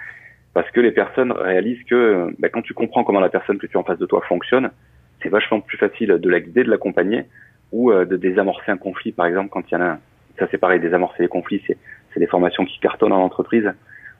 [0.57, 3.77] parce que les personnes réalisent que bah, quand tu comprends comment la personne que tu
[3.77, 4.71] as en face de toi fonctionne,
[5.21, 7.25] c'est vachement plus facile de la guider, de l'accompagner
[7.71, 9.99] ou euh, de désamorcer un conflit, par exemple, quand il y en a un.
[10.39, 11.77] Ça, c'est pareil, désamorcer les conflits, c'est,
[12.17, 13.71] des formations qui cartonnent en entreprise.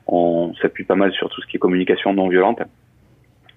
[0.06, 2.62] On s'appuie pas mal sur tout ce qui est communication non violente.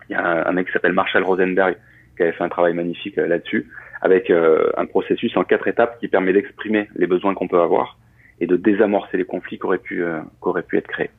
[0.10, 1.78] Il y a un, mec qui s'appelle Marshall Rosenberg
[2.18, 3.68] qui avait fait un travail magnifique euh, là-dessus,
[4.02, 8.00] avec euh, un processus en quatre étapes qui permet d'exprimer les besoins qu'on peut avoir
[8.40, 11.12] et de désamorcer les conflits qui auraient pu, qui auraient pu être créés.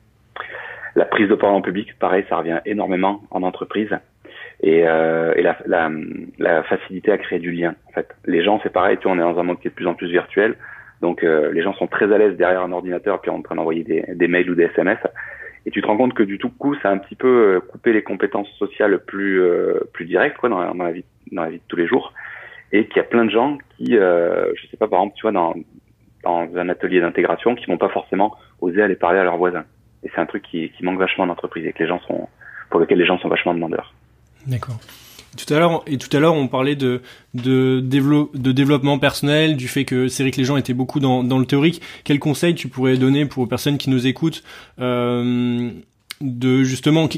[0.95, 3.89] La prise de parole en public, pareil, ça revient énormément en entreprise.
[4.61, 5.91] Et, euh, et la, la,
[6.37, 7.75] la, facilité à créer du lien.
[7.89, 8.97] En fait, les gens, c'est pareil.
[8.97, 10.55] Tu vois, on est dans un monde qui est de plus en plus virtuel,
[11.03, 13.83] donc euh, les gens sont très à l'aise derrière un ordinateur puis en train d'envoyer
[13.83, 14.99] des, des, mails ou des SMS.
[15.65, 17.59] Et tu te rends compte que du tout coup, ça a un petit peu euh,
[17.59, 21.03] coupé les compétences sociales plus euh, plus directes quoi dans la, vie
[21.33, 22.13] dans la vie de tous les jours.
[22.71, 25.23] Et qu'il y a plein de gens qui, euh, je sais pas, par exemple, tu
[25.23, 25.53] vois, dans
[26.23, 29.65] dans un atelier d'intégration, qui vont pas forcément oser aller parler à leurs voisins
[30.03, 32.27] Et c'est un truc qui, qui manque vachement d'entreprise et que les gens sont,
[32.69, 33.93] pour lequel les gens sont vachement demandeurs.
[34.47, 34.79] D'accord.
[35.35, 37.01] Tout à l'heure et tout à l'heure on parlait de
[37.33, 41.23] de, de développement personnel, du fait que c'est vrai que les gens étaient beaucoup dans,
[41.23, 41.81] dans le théorique.
[42.03, 44.43] Quel conseil tu pourrais donner pour aux personnes qui nous écoutent
[44.79, 45.71] euh,
[46.21, 47.09] de justement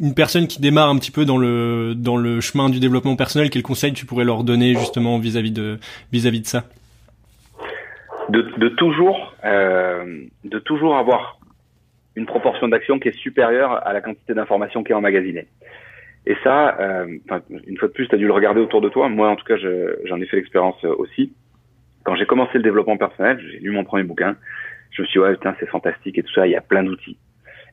[0.00, 3.48] une personne qui démarre un petit peu dans le dans le chemin du développement personnel,
[3.48, 5.78] quel conseil tu pourrais leur donner justement vis-à-vis de
[6.12, 6.64] vis-à-vis de ça?
[8.28, 11.38] De, de toujours euh, de toujours avoir
[12.16, 15.46] une proportion d'action qui est supérieure à la quantité d'informations qui est emmagasinée.
[16.26, 17.18] Et ça, euh,
[17.66, 19.08] une fois de plus, tu as dû le regarder autour de toi.
[19.08, 21.32] Moi, en tout cas, j'en ai fait l'expérience euh, aussi.
[22.04, 24.36] Quand j'ai commencé le développement personnel, j'ai lu mon premier bouquin.
[24.92, 26.84] Je me suis dit, ouais, putain, c'est fantastique et tout ça, il y a plein
[26.84, 27.16] d'outils.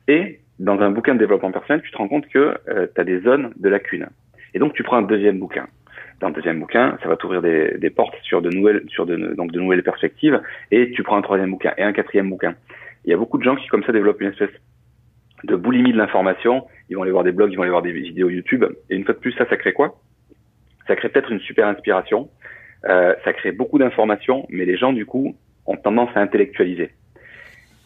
[0.08, 3.04] Et dans un bouquin de développement personnel, tu te rends compte que euh, tu as
[3.04, 4.08] des zones de lacunes.
[4.54, 5.66] Et donc, tu prends un deuxième bouquin.
[6.20, 9.16] Dans le deuxième bouquin, ça va t'ouvrir des, des, portes sur de nouvelles, sur de,
[9.34, 10.40] donc de nouvelles perspectives.
[10.70, 12.56] Et tu prends un troisième bouquin et un quatrième bouquin.
[13.04, 14.50] Il y a beaucoup de gens qui, comme ça, développent une espèce
[15.44, 16.66] de boulimie de l'information.
[16.88, 18.64] Ils vont aller voir des blogs, ils vont aller voir des vidéos YouTube.
[18.90, 20.00] Et une fois de plus, ça, ça crée quoi?
[20.86, 22.28] Ça crée peut-être une super inspiration.
[22.84, 25.36] Euh, ça crée beaucoup d'informations, mais les gens, du coup,
[25.66, 26.90] ont tendance à intellectualiser.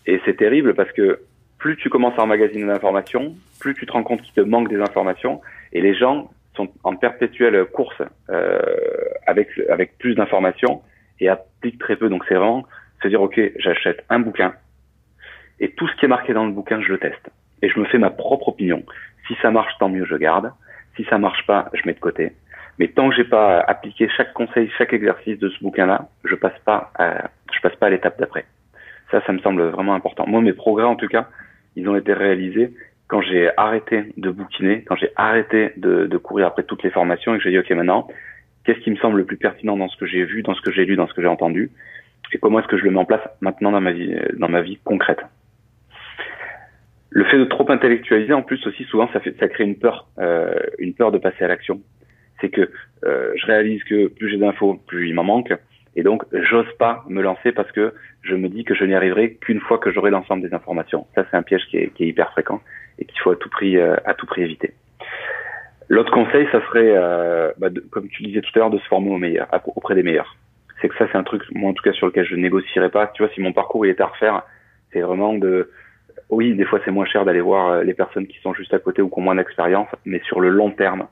[0.06, 1.20] Et c'est terrible parce que
[1.58, 4.80] plus tu commences à emmagasiner d'informations, plus tu te rends compte qu'il te manque des
[4.80, 5.40] informations,
[5.72, 8.58] et les gens sont en perpétuelle course euh,
[9.26, 10.82] avec avec plus d'informations
[11.20, 12.08] et appliquent très peu.
[12.08, 12.64] Donc c'est vraiment
[13.02, 14.54] se dire ok, j'achète un bouquin
[15.60, 17.30] et tout ce qui est marqué dans le bouquin, je le teste
[17.62, 18.82] et je me fais ma propre opinion.
[19.26, 20.52] Si ça marche, tant mieux, je garde.
[20.96, 22.32] Si ça marche pas, je mets de côté.
[22.78, 26.58] Mais tant que j'ai pas appliqué chaque conseil, chaque exercice de ce bouquin-là, je passe
[26.64, 28.44] pas à, je passe pas à l'étape d'après.
[29.10, 30.26] Ça, ça me semble vraiment important.
[30.26, 31.28] Moi, mes progrès, en tout cas,
[31.76, 32.74] ils ont été réalisés
[33.06, 37.34] quand j'ai arrêté de bouquiner, quand j'ai arrêté de, de, courir après toutes les formations
[37.34, 38.08] et que j'ai dit, OK, maintenant,
[38.64, 40.72] qu'est-ce qui me semble le plus pertinent dans ce que j'ai vu, dans ce que
[40.72, 41.70] j'ai lu, dans ce que j'ai entendu,
[42.32, 44.60] et comment est-ce que je le mets en place maintenant dans ma vie, dans ma
[44.60, 45.20] vie concrète?
[47.16, 50.08] Le fait de trop intellectualiser, en plus aussi souvent, ça, fait, ça crée une peur,
[50.18, 51.80] euh, une peur de passer à l'action.
[52.40, 52.68] C'est que
[53.04, 55.54] euh, je réalise que plus j'ai d'infos, plus il m'en manque,
[55.96, 59.34] et donc, j'ose pas me lancer parce que je me dis que je n'y arriverai
[59.34, 61.06] qu'une fois que j'aurai l'ensemble des informations.
[61.14, 62.60] Ça, c'est un piège qui est, qui est, hyper fréquent
[62.98, 64.72] et qu'il faut à tout prix, euh, à tout prix éviter.
[65.88, 69.10] L'autre conseil, ça serait, euh, bah, comme tu disais tout à l'heure, de se former
[69.10, 69.46] au meilleur,
[69.76, 70.36] auprès des meilleurs.
[70.80, 73.06] C'est que ça, c'est un truc, moi en tout cas, sur lequel je négocierais pas.
[73.14, 74.42] Tu vois, si mon parcours il était à refaire,
[74.92, 75.70] c'est vraiment de,
[76.30, 78.78] oui, des fois c'est moins cher d'aller voir euh, les personnes qui sont juste à
[78.78, 81.06] côté ou qui ont moins d'expérience, mais sur le long terme,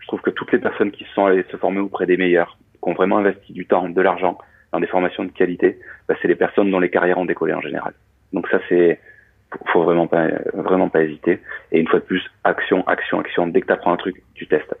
[0.00, 2.90] je trouve que toutes les personnes qui sont allées se former auprès des meilleurs, qui
[2.90, 4.38] ont vraiment investi du temps, de l'argent
[4.72, 7.60] dans des formations de qualité, bah, c'est les personnes dont les carrières ont décollé en
[7.60, 7.94] général.
[8.32, 8.98] Donc ça, c'est
[9.66, 11.40] faut vraiment pas vraiment pas hésiter.
[11.72, 13.46] Et une fois de plus, action, action, action.
[13.46, 14.74] Dès que tu apprends un truc, tu testes.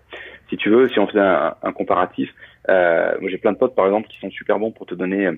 [0.48, 2.30] Si tu veux, si on faisait un, comparatif,
[2.68, 5.32] euh, j'ai plein de potes par exemple qui sont super bons pour te donner euh,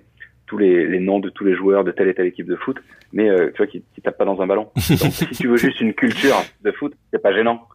[0.55, 2.79] tous les, les, noms de tous les joueurs de telle et telle équipe de foot,
[3.13, 4.71] mais euh, tu vois qui, qui tapent pas dans un ballon.
[4.89, 7.67] Donc si tu veux juste une culture de foot, c'est pas gênant.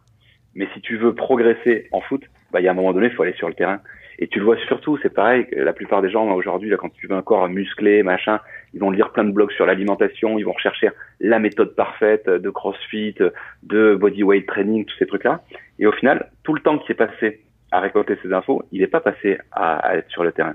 [0.54, 3.12] Mais si tu veux progresser en foot, bah il y a un moment donné, il
[3.12, 3.80] faut aller sur le terrain.
[4.18, 7.06] Et tu le vois surtout, c'est pareil, la plupart des gens aujourd'hui, là, quand tu
[7.06, 8.40] veux un corps musclé, machin,
[8.74, 10.90] ils vont lire plein de blogs sur l'alimentation, ils vont rechercher
[11.20, 13.14] la méthode parfaite de CrossFit,
[13.62, 15.42] de bodyweight training, tous ces trucs-là.
[15.78, 17.40] Et au final, tout le temps qui est passé
[17.70, 20.54] à récolter ces infos, il n'est pas passé à, être sur le terrain.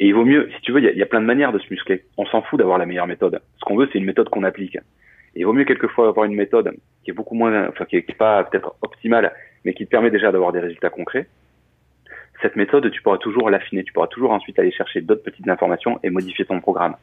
[0.00, 1.66] Et il vaut mieux, si tu veux, il y, a, plein de manières de se
[1.70, 2.04] muscler.
[2.16, 3.40] On s'en fout d'avoir la meilleure méthode.
[3.58, 4.76] Ce qu'on veut, c'est une méthode qu'on applique.
[4.76, 6.72] Et il vaut mieux quelquefois avoir une méthode
[7.04, 9.32] qui est beaucoup moins, enfin qui est, pas peut-être optimale,
[9.64, 11.26] mais qui te permet déjà d'avoir des résultats concrets,
[12.40, 15.98] cette méthode, tu pourras toujours l'affiner, tu pourras toujours ensuite aller chercher d'autres petites informations
[16.04, 16.94] et modifier ton programme.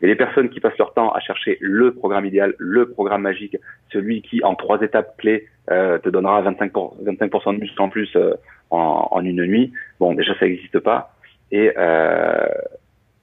[0.00, 3.56] Et les personnes qui passent leur temps à chercher le programme idéal, le programme magique,
[3.92, 7.88] celui qui, en trois étapes clés, euh, te donnera 25%, pour, 25 de muscle en
[7.88, 8.34] plus euh,
[8.72, 11.14] en, en, une nuit, bon, déjà, ça n'existe pas.
[11.50, 12.48] Et, euh,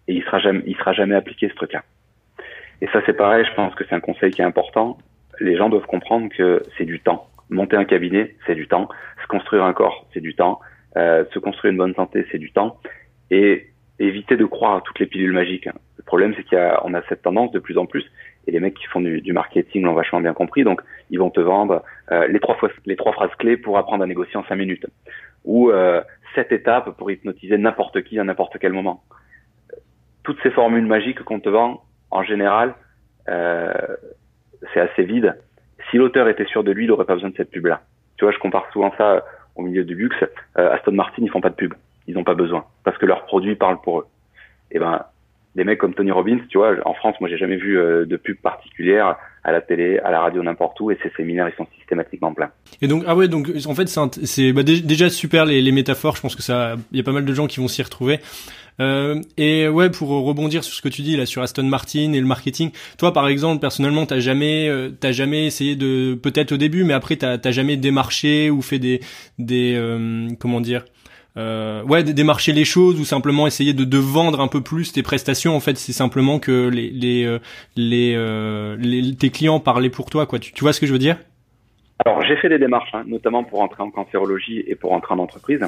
[0.07, 1.83] et il sera jamais, il sera jamais appliqué ce truc-là.
[2.81, 4.97] Et ça, c'est pareil, je pense que c'est un conseil qui est important.
[5.39, 7.27] Les gens doivent comprendre que c'est du temps.
[7.49, 8.89] Monter un cabinet, c'est du temps.
[9.21, 10.59] Se construire un corps, c'est du temps.
[10.97, 12.77] Euh, se construire une bonne santé, c'est du temps.
[13.31, 15.67] Et éviter de croire à toutes les pilules magiques.
[15.97, 18.05] Le problème, c'est qu'on a, a cette tendance de plus en plus,
[18.47, 21.29] et les mecs qui font du, du marketing l'ont vachement bien compris, donc ils vont
[21.29, 24.43] te vendre euh, les, trois fois, les trois phrases clés pour apprendre à négocier en
[24.45, 24.85] cinq minutes,
[25.45, 26.02] ou euh,
[26.36, 29.04] sept étapes pour hypnotiser n'importe qui à n'importe quel moment.
[30.23, 32.75] Toutes ces formules magiques qu'on te vend, en général,
[33.30, 33.71] euh,
[34.73, 35.38] c'est assez vide.
[35.89, 37.82] Si l'auteur était sûr de lui, il n'aurait pas besoin de cette pub-là.
[38.17, 39.23] Tu vois, je compare souvent ça
[39.56, 40.23] au milieu du luxe,
[40.58, 41.73] euh, Aston Martin, ils font pas de pub.
[42.08, 44.08] Ils n'ont pas besoin parce que leurs produits parlent pour eux.
[44.71, 45.04] Et eh ben,
[45.59, 48.37] des mecs comme Tony Robbins, tu vois, en France, moi j'ai jamais vu de pub
[48.37, 52.33] particulière à la télé, à la radio, n'importe où, et ces séminaires ils sont systématiquement
[52.33, 52.51] pleins.
[52.81, 56.15] Et donc ah ouais, donc en fait c'est bah, déjà super les, les métaphores.
[56.15, 58.19] Je pense que ça, il y a pas mal de gens qui vont s'y retrouver.
[58.79, 62.19] Euh, et ouais, pour rebondir sur ce que tu dis là sur Aston Martin et
[62.19, 66.57] le marketing, toi par exemple personnellement, t'as jamais, euh, t'as jamais essayé de, peut-être au
[66.57, 69.01] début, mais après t'as, t'as jamais démarché ou fait des,
[69.37, 70.85] des, euh, comment dire,
[71.37, 75.03] euh, ouais, démarcher les choses ou simplement essayer de, de vendre un peu plus tes
[75.03, 75.55] prestations.
[75.55, 77.39] En fait, c'est simplement que les les euh,
[77.75, 80.39] les, euh, les, tes clients parlaient pour toi, quoi.
[80.39, 81.17] Tu, tu vois ce que je veux dire?
[82.05, 85.19] Alors j'ai fait des démarches, hein, notamment pour entrer en cancérologie et pour entrer en
[85.19, 85.65] entreprise.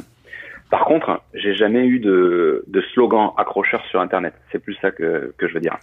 [0.69, 4.33] Par contre, j'ai jamais eu de, de slogan accrocheur sur Internet.
[4.53, 5.77] C'est plus ça que, que je veux dire.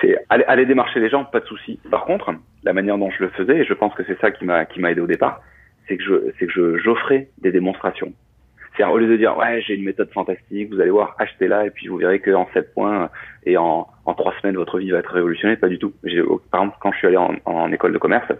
[0.00, 1.78] C'est aller, aller, démarcher les gens, pas de souci.
[1.88, 2.34] Par contre,
[2.64, 4.80] la manière dont je le faisais, et je pense que c'est ça qui m'a qui
[4.80, 5.40] m'a aidé au départ,
[5.86, 8.12] c'est que je c'est que je j'offrais des démonstrations.
[8.76, 11.70] C'est au lieu de dire ouais j'ai une méthode fantastique, vous allez voir achetez-la et
[11.70, 13.08] puis vous verrez qu'en 7 points
[13.46, 15.56] et en en trois semaines votre vie va être révolutionnée.
[15.56, 15.92] Pas du tout.
[16.50, 18.30] Par exemple quand je suis allé en, en école de commerce,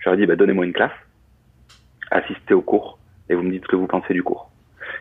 [0.00, 0.92] j'aurais dit bah, donnez-moi une classe,
[2.10, 2.98] assistez au cours
[3.28, 4.50] et vous me dites ce que vous pensez du cours.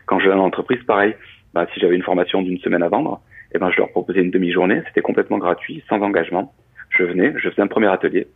[0.05, 1.15] Quand je vais dans l'entreprise, pareil,
[1.53, 3.21] bah, si j'avais une formation d'une semaine à vendre,
[3.53, 6.53] eh ben, je leur proposais une demi-journée, c'était complètement gratuit, sans engagement.
[6.89, 8.27] Je venais, je faisais un premier atelier.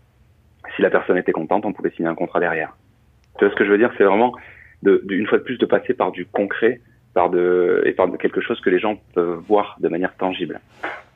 [0.76, 2.76] Si la personne était contente, on pouvait signer un contrat derrière.
[3.38, 3.92] Tu vois ce que je veux dire?
[3.98, 4.34] C'est vraiment,
[4.84, 6.82] de, une fois de plus, de passer par du concret
[7.14, 10.60] par de, et par de quelque chose que les gens peuvent voir de manière tangible.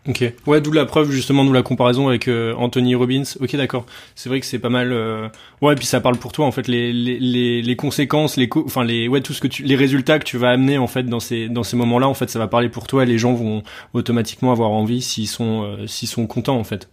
[0.08, 0.24] Ok.
[0.46, 3.24] Ouais, d'où la preuve justement, d'où la comparaison avec euh, Anthony Robbins.
[3.40, 3.88] Ok, d'accord.
[4.14, 4.92] C'est vrai que c'est pas mal.
[4.92, 5.30] Euh...
[5.64, 8.48] Ouais, et puis ça parle pour toi en fait les les les, les conséquences, les
[8.56, 11.04] enfin les ouais tout ce que tu les résultats que tu vas amener en fait
[11.04, 13.34] dans ces dans ces moments-là en fait ça va parler pour toi et les gens
[13.34, 16.88] vont automatiquement avoir envie s'ils sont euh, s'ils sont contents en fait.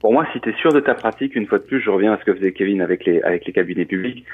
[0.00, 2.12] Pour moi, si tu es sûr de ta pratique, une fois de plus, je reviens
[2.14, 4.24] à ce que faisait Kevin avec les avec les cabinets publics.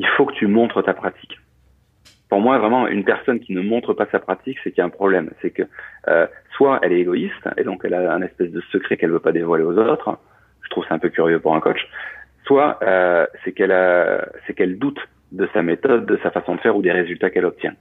[0.00, 1.38] Il faut que tu montres ta pratique
[2.28, 4.84] pour moi, vraiment, une personne qui ne montre pas sa pratique, c'est qu'il y a
[4.84, 5.30] un problème.
[5.40, 5.62] C'est que
[6.08, 9.18] euh, soit elle est égoïste et donc elle a un espèce de secret qu'elle veut
[9.18, 10.18] pas dévoiler aux autres.
[10.62, 11.80] Je trouve ça un peu curieux pour un coach.
[12.44, 13.74] Soit euh, c'est qu'elle
[14.46, 15.00] c'est qu'elle doute
[15.32, 17.74] de sa méthode, de sa façon de faire ou des résultats qu'elle obtient.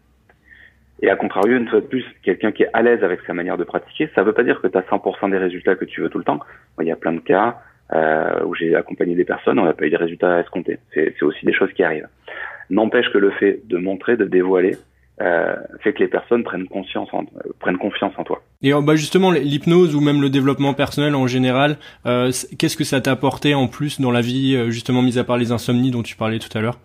[1.01, 3.57] Et à contrario, une fois de plus, quelqu'un qui est à l'aise avec sa manière
[3.57, 6.09] de pratiquer, ça veut pas dire que tu as 100% des résultats que tu veux
[6.09, 6.39] tout le temps.
[6.81, 7.59] Il y a plein de cas
[7.93, 10.79] euh, où j'ai accompagné des personnes, on n'a pas eu des résultats à escompter.
[10.93, 12.07] C'est aussi des choses qui arrivent.
[12.69, 14.75] N'empêche que le fait de montrer, de dévoiler,
[15.21, 18.41] euh, fait que les personnes prennent conscience, en, euh, prennent confiance en toi.
[18.61, 22.83] Et euh, bah justement, l'hypnose ou même le développement personnel en général, euh, qu'est-ce que
[22.83, 26.03] ça t'a apporté en plus dans la vie, justement, mis à part les insomnies dont
[26.03, 26.77] tu parlais tout à l'heure?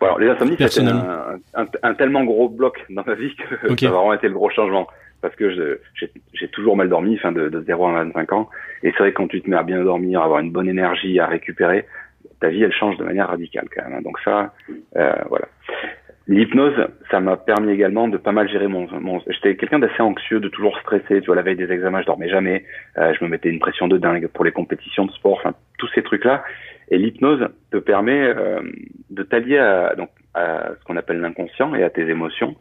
[0.00, 3.88] Bon, les insomnies, c'était un, un, un, tellement gros bloc dans ma vie que ça
[3.88, 4.86] a vraiment été le gros changement.
[5.22, 5.78] Parce que
[6.32, 8.48] j'ai toujours mal dormi, enfin de, de 0 à 25 ans.
[8.82, 10.68] Et c'est vrai que quand tu te mets à bien dormir, à avoir une bonne
[10.68, 11.86] énergie, à récupérer,
[12.40, 13.98] ta vie elle change de manière radicale quand même.
[13.98, 14.02] Hein.
[14.02, 14.52] Donc ça,
[14.96, 15.46] euh, voilà.
[16.26, 18.86] L'hypnose, ça m'a permis également de pas mal gérer mon.
[19.00, 21.20] mon J'étais quelqu'un d'assez anxieux, de toujours stressé.
[21.20, 22.64] Tu vois, la veille des examens, je dormais jamais.
[22.98, 25.38] Euh, je me mettais une pression de dingue pour les compétitions de sport.
[25.38, 26.44] Enfin, tous ces trucs-là.
[26.90, 28.60] Et l'hypnose te permet euh,
[29.10, 32.54] de t'allier à, donc, à ce qu'on appelle l'inconscient et à tes émotions.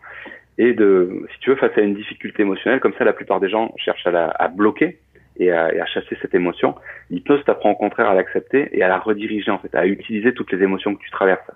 [0.59, 3.49] Et de, si tu veux, face à une difficulté émotionnelle, comme ça, la plupart des
[3.49, 4.99] gens cherchent à, la, à bloquer
[5.37, 6.75] et à, et à chasser cette émotion.
[7.09, 10.51] L'hypnose t'apprend au contraire à l'accepter et à la rediriger en fait, à utiliser toutes
[10.51, 11.49] les émotions que tu traverses.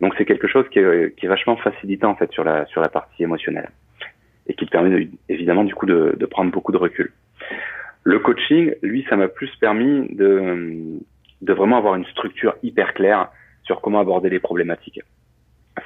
[0.00, 2.80] Donc c'est quelque chose qui est, qui est, vachement facilitant en fait sur la sur
[2.80, 3.68] la partie émotionnelle
[4.46, 7.12] et qui te permet évidemment du coup de, de, prendre beaucoup de recul.
[8.04, 10.98] Le coaching, lui, ça m'a plus permis de
[11.42, 13.28] de vraiment avoir une structure hyper claire
[13.64, 15.02] sur comment aborder les problématiques.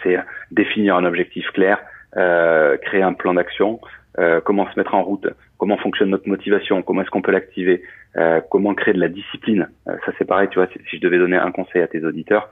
[0.02, 0.16] C'est
[0.50, 1.82] définir un objectif clair,
[2.16, 3.80] euh, créer un plan d'action,
[4.18, 5.26] euh, comment se mettre en route,
[5.58, 7.82] comment fonctionne notre motivation, comment est-ce qu'on peut l'activer,
[8.16, 9.68] euh, comment créer de la discipline.
[9.88, 12.50] Euh, ça c'est pareil, tu vois, si, je devais donner un conseil à tes auditeurs,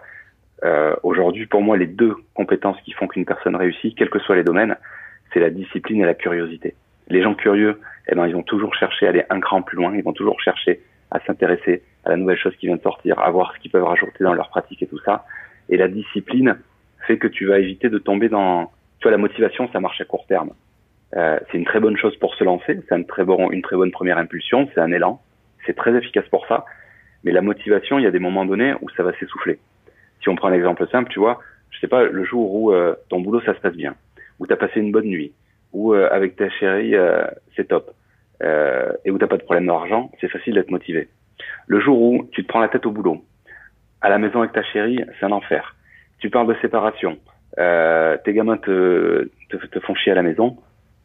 [0.64, 4.36] euh, aujourd'hui pour moi les deux compétences qui font qu'une personne réussit, quels que soient
[4.36, 4.76] les domaines,
[5.32, 6.74] c'est la discipline et la curiosité.
[7.08, 9.94] Les gens curieux, eh ben ils vont toujours chercher à aller un cran plus loin,
[9.94, 13.30] ils vont toujours chercher à s'intéresser à la nouvelle chose qui vient de sortir, à
[13.30, 15.24] voir ce qu'ils peuvent rajouter dans leur pratique et tout ça.
[15.68, 16.56] Et la discipline
[17.06, 18.70] fait que tu vas éviter de tomber dans,
[19.00, 20.50] tu vois, la motivation, ça marche à court terme.
[21.16, 23.76] Euh, c'est une très bonne chose pour se lancer, c'est une très, bon, une très
[23.76, 25.20] bonne première impulsion, c'est un élan,
[25.66, 26.66] c'est très efficace pour ça.
[27.24, 29.58] Mais la motivation, il y a des moments donnés où ça va s'essouffler.
[30.22, 32.94] Si on prend un exemple simple, tu vois, je sais pas, le jour où euh,
[33.08, 33.94] ton boulot ça se passe bien,
[34.38, 35.32] où tu as passé une bonne nuit,
[35.72, 36.94] où euh, avec ta chérie
[37.56, 37.90] c'est top,
[38.42, 41.08] et où t'as pas de problème d'argent, c'est facile d'être motivé.
[41.66, 43.24] Le jour où tu te prends la tête au boulot,
[44.02, 45.74] à la maison avec ta chérie, c'est un enfer.
[46.18, 47.18] Tu parles de séparation,
[47.56, 50.56] tes gamins te, te, te font chier à la maison,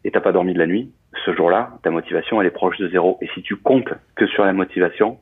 [0.06, 0.92] et t'as pas dormi de la nuit,
[1.26, 3.18] ce jour-là, ta motivation, elle est proche de zéro.
[3.22, 5.18] Et si tu comptes que sur la motivation,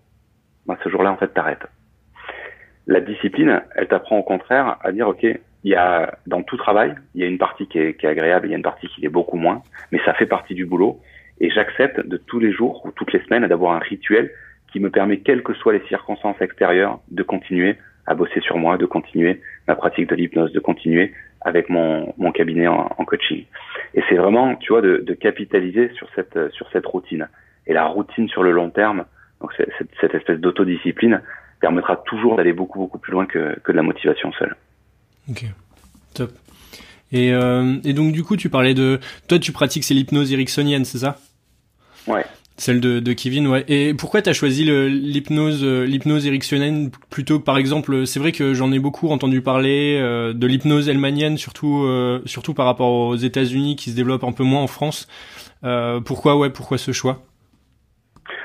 [0.66, 1.66] ben, ce jour-là, en fait, t'arrêtes.
[2.86, 6.96] La discipline, elle t'apprend au contraire à dire, OK, il y a, dans tout travail,
[7.16, 8.88] il y a une partie qui est, qui est agréable, il y a une partie
[8.90, 11.00] qui est beaucoup moins, mais ça fait partie du boulot.
[11.40, 14.32] Et j'accepte de tous les jours ou toutes les semaines d'avoir un rituel
[14.72, 18.78] qui me permet, quelles que soient les circonstances extérieures, de continuer à bosser sur moi,
[18.78, 23.46] de continuer ma pratique de l'hypnose, de continuer avec mon, mon cabinet en, en coaching.
[23.94, 27.28] Et c'est vraiment, tu vois, de, de, capitaliser sur cette, sur cette routine.
[27.68, 29.06] Et la routine sur le long terme,
[29.42, 31.22] donc cette, cette espèce d'autodiscipline,
[31.60, 34.56] permettra toujours d'aller beaucoup, beaucoup plus loin que, que de la motivation seule.
[35.30, 35.46] Ok,
[36.14, 36.32] top.
[37.12, 39.00] Et, euh, et donc du coup, tu parlais de...
[39.28, 41.18] Toi, tu pratiques, c'est l'hypnose ericksonienne, c'est ça?
[42.08, 42.26] Ouais.
[42.56, 43.66] Celle de, de Kevin, ouais.
[43.68, 48.54] Et pourquoi t'as choisi l'hypnose euh, l'hypnose ericksonienne plutôt que par exemple, c'est vrai que
[48.54, 53.16] j'en ai beaucoup entendu parler euh, de l'hypnose elmanienne, surtout euh, surtout par rapport aux
[53.16, 55.08] États-Unis qui se développent un peu moins en France.
[55.64, 57.24] Euh, pourquoi ouais, pourquoi ce choix?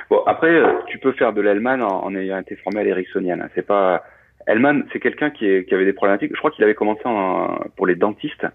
[0.08, 3.42] Bon, après, tu peux faire de l'Elman en, en, ayant été formé à l'ericksonienne.
[3.42, 3.50] Hein.
[3.54, 4.02] C'est pas
[4.46, 6.32] Elman, c'est quelqu'un qui, qui, avait des problématiques.
[6.32, 8.46] Je crois qu'il avait commencé en, pour les dentistes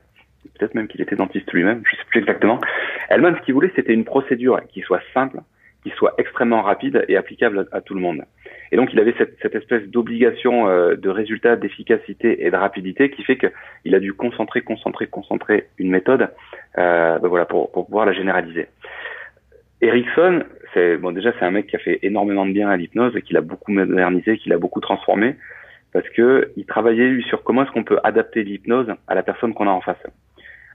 [0.58, 2.60] peut-être même qu'il était dentiste lui-même, je sais plus exactement.
[3.10, 5.40] Elman, ce qu'il voulait, c'était une procédure qui soit simple,
[5.84, 8.24] qui soit extrêmement rapide et applicable à, tout le monde.
[8.72, 13.10] Et donc, il avait cette, cette espèce d'obligation euh, de résultat, d'efficacité et de rapidité
[13.10, 16.30] qui fait qu'il a dû concentrer, concentrer, concentrer une méthode,
[16.78, 18.68] euh, ben voilà, pour, pour pouvoir la généraliser.
[19.82, 20.44] Erickson,
[21.02, 23.34] bon déjà c'est un mec qui a fait énormément de bien à l'hypnose et qui
[23.34, 25.36] l'a beaucoup modernisé, qui l'a beaucoup transformé
[25.94, 29.68] parce que il travaillait sur comment est-ce qu'on peut adapter l'hypnose à la personne qu'on
[29.68, 30.04] a en face.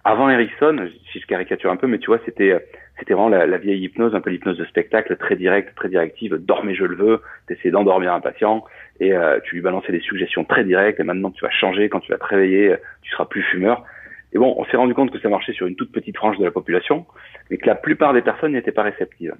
[0.08, 2.56] Avant Erickson, si je caricature un peu, mais tu vois, c'était
[2.98, 6.34] c'était vraiment la, la, vieille hypnose, un peu l'hypnose de spectacle, très directe, très directive.
[6.36, 7.20] Dormez, je le veux.
[7.46, 8.64] T'essayais d'endormir un patient
[9.00, 10.98] et euh, tu lui balançais des suggestions très directes.
[10.98, 13.84] Et maintenant, tu vas changer quand tu vas te réveiller, tu seras plus fumeur.
[14.32, 16.44] Et bon, on s'est rendu compte que ça marchait sur une toute petite frange de
[16.46, 17.04] la population,
[17.50, 19.34] mais que la plupart des personnes n'étaient pas réceptives.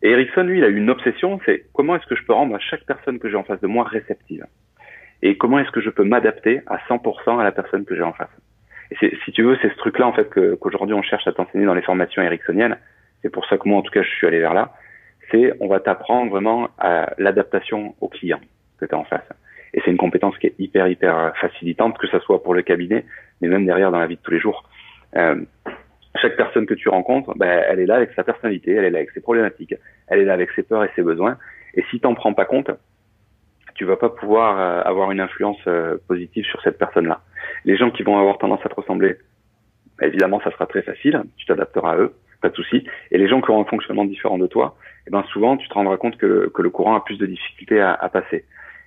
[0.00, 2.54] Et Erickson, lui, il a eu une obsession, c'est comment est-ce que je peux rendre
[2.54, 4.46] à chaque personne que j'ai en face de moi réceptive?
[5.20, 8.14] Et comment est-ce que je peux m'adapter à 100% à la personne que j'ai en
[8.14, 8.30] face?
[9.00, 11.82] Si tu veux, c'est ce truc-là en fait qu'aujourd'hui on cherche à t'enseigner dans les
[11.82, 12.76] formations ericksoniennes.
[13.22, 14.72] C'est pour ça que moi, en tout cas, je suis allé vers là.
[15.30, 18.40] C'est on va t'apprendre vraiment à l'adaptation au client
[18.78, 19.26] que tu as en face.
[19.72, 23.04] Et c'est une compétence qui est hyper hyper facilitante, que ce soit pour le cabinet,
[23.40, 24.68] mais même derrière dans la vie de tous les jours.
[25.16, 25.36] Euh,
[26.20, 28.98] chaque personne que tu rencontres, ben, elle est là avec sa personnalité, elle est là
[28.98, 29.74] avec ses problématiques,
[30.08, 31.38] elle est là avec ses peurs et ses besoins.
[31.74, 32.70] Et si t'en prends pas compte,
[33.74, 37.20] tu vas pas pouvoir euh, avoir une influence euh, positive sur cette personne-là.
[37.64, 39.16] Les gens qui vont avoir tendance à te ressembler,
[39.98, 42.86] bah, évidemment, ça sera très facile, tu t'adapteras à eux, pas de souci.
[43.10, 45.74] Et les gens qui auront un fonctionnement différent de toi, eh ben souvent, tu te
[45.74, 48.44] rendras compte que que le courant a plus de difficultés à, à passer.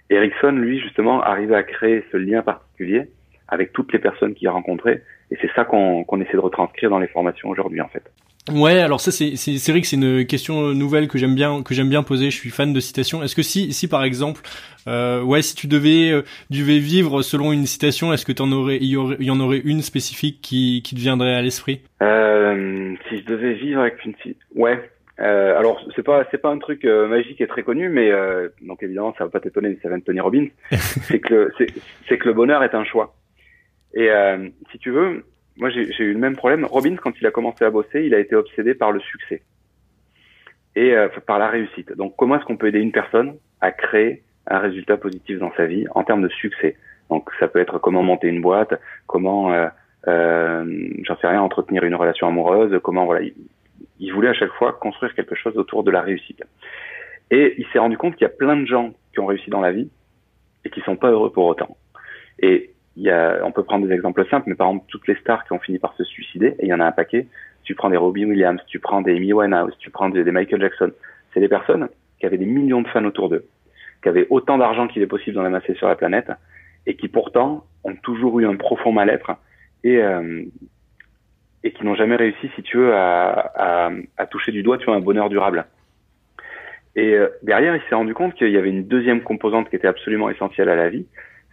[0.09, 3.09] Ericsson, lui, justement, arrivait à créer ce lien particulier
[3.47, 6.89] avec toutes les personnes qu'il a rencontrées, et c'est ça qu'on qu'on essaie de retranscrire
[6.89, 8.03] dans les formations aujourd'hui, en fait.
[8.51, 11.73] Ouais, alors ça c'est c'est vrai que c'est une question nouvelle que j'aime bien que
[11.73, 12.31] j'aime bien poser.
[12.31, 13.21] Je suis fan de citations.
[13.21, 14.41] Est-ce que si si par exemple
[14.87, 18.77] euh, ouais si tu devais euh, devais vivre selon une citation, est-ce que t'en aurais
[18.77, 21.81] il y, aurait, il y en aurait une spécifique qui qui te viendrait à l'esprit?
[22.01, 24.13] Euh, Si je devais vivre avec une
[24.55, 24.91] ouais.
[25.19, 28.49] Euh, alors c'est pas c'est pas un truc euh, magique et très connu, mais euh,
[28.61, 30.47] donc évidemment ça va pas t'étonner, ça vient de Tony Robbins.
[30.71, 31.67] c'est que c'est
[32.07, 33.15] c'est que le bonheur est un choix.
[33.93, 34.09] Et
[34.71, 35.25] si tu veux,
[35.57, 36.65] moi j'ai eu le même problème.
[36.65, 39.41] Robbins, quand il a commencé à bosser, il a été obsédé par le succès
[40.75, 41.95] et euh, par la réussite.
[41.97, 45.65] Donc comment est-ce qu'on peut aider une personne à créer un résultat positif dans sa
[45.65, 46.77] vie en termes de succès?
[47.09, 49.67] Donc ça peut être comment monter une boîte, comment, euh,
[50.07, 53.21] euh, j'en sais rien, entretenir une relation amoureuse, comment voilà.
[53.21, 53.33] Il,
[53.99, 56.43] il, voulait à chaque fois construire quelque chose autour de la réussite.
[57.31, 59.61] Et il s'est rendu compte qu'il y a plein de gens qui ont réussi dans
[59.61, 59.89] la vie
[60.63, 61.77] et qui sont pas heureux pour autant.
[62.39, 65.15] Et il y a, on peut prendre des exemples simples, mais par exemple, toutes les
[65.17, 67.27] stars qui ont fini par se suicider, et il y en a un paquet,
[67.63, 70.91] tu prends des Robbie Williams, tu prends des Amy Winehouse, tu prends des, Michael Jackson,
[71.31, 73.45] c'est des personnes qui avaient des millions de fans autour d'eux,
[74.01, 76.31] qui avaient autant d'argent qu'il est possible d'en amasser sur la planète,
[76.87, 79.31] et qui pourtant ont toujours eu un profond mal-être,
[79.83, 80.43] et, euh,
[81.63, 84.95] qui n'ont jamais réussi, si tu veux, à, à, à, toucher du doigt, tu vois,
[84.95, 85.65] un bonheur durable.
[86.95, 89.87] Et euh, derrière, il s'est rendu compte qu'il y avait une deuxième composante qui était
[89.87, 91.05] absolument essentielle à la vie,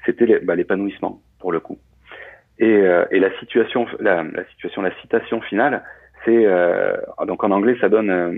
[0.07, 1.79] c'était bah, l'épanouissement pour le coup.
[2.59, 5.83] Et, euh, la situation, la, situation, la citation finale,
[6.25, 8.33] c'est euh, donc en anglais ça donne euh,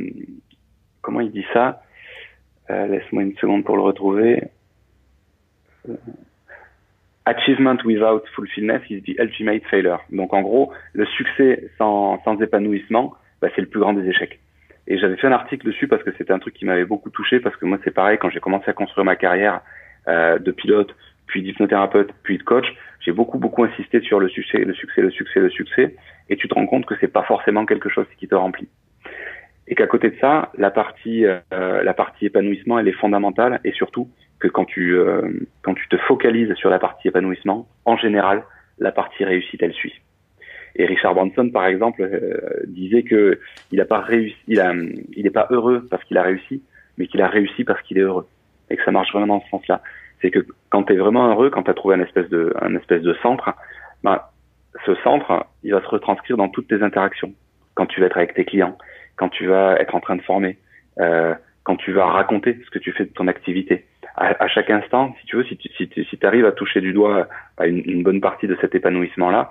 [1.03, 1.83] comment il dit ça?
[2.69, 4.43] Laisse-moi une seconde pour le retrouver.
[7.25, 10.01] Achievement without fulfillment is the ultimate failure.
[10.11, 14.41] Donc en gros, le succès sans, sans épanouissement, bah, c'est le plus grand des échecs.
[14.89, 17.39] Et j'avais fait un article dessus parce que c'était un truc qui m'avait beaucoup touché
[17.39, 19.61] parce que moi c'est pareil quand j'ai commencé à construire ma carrière
[20.09, 20.93] de pilote,
[21.27, 22.67] puis d'hypnothérapeute, puis de coach,
[23.01, 25.95] j'ai beaucoup beaucoup insisté sur le succès, le succès, le succès, le succès,
[26.29, 28.69] et tu te rends compte que c'est pas forcément quelque chose qui te remplit.
[29.69, 33.73] Et qu'à côté de ça, la partie euh, la partie épanouissement, elle est fondamentale, et
[33.73, 35.23] surtout que quand tu euh,
[35.63, 38.45] quand tu te focalises sur la partie épanouissement, en général,
[38.79, 39.95] la partie réussite, elle suit.
[40.79, 42.07] Et Richard Branson, par exemple,
[42.67, 43.41] disait que
[43.73, 46.63] il a pas réussi, il a, il n'est pas heureux parce qu'il a réussi,
[46.99, 48.27] mais qu'il a réussi parce qu'il est heureux.
[48.71, 49.81] Et que ça marche vraiment dans ce sens-là.
[50.21, 52.75] C'est que quand tu es vraiment heureux, quand tu as trouvé un espèce de, un
[52.75, 53.55] espèce de centre,
[54.03, 54.33] bah,
[54.85, 57.33] ce centre, il va se retranscrire dans toutes tes interactions.
[57.75, 58.77] Quand tu vas être avec tes clients,
[59.17, 60.59] quand tu vas être en train de former,
[61.01, 63.87] euh, quand tu vas raconter ce que tu fais de ton activité.
[64.19, 67.29] À, chaque instant, si tu veux, si tu si, si arrives à toucher du doigt
[67.59, 69.51] à une, une bonne partie de cet épanouissement-là,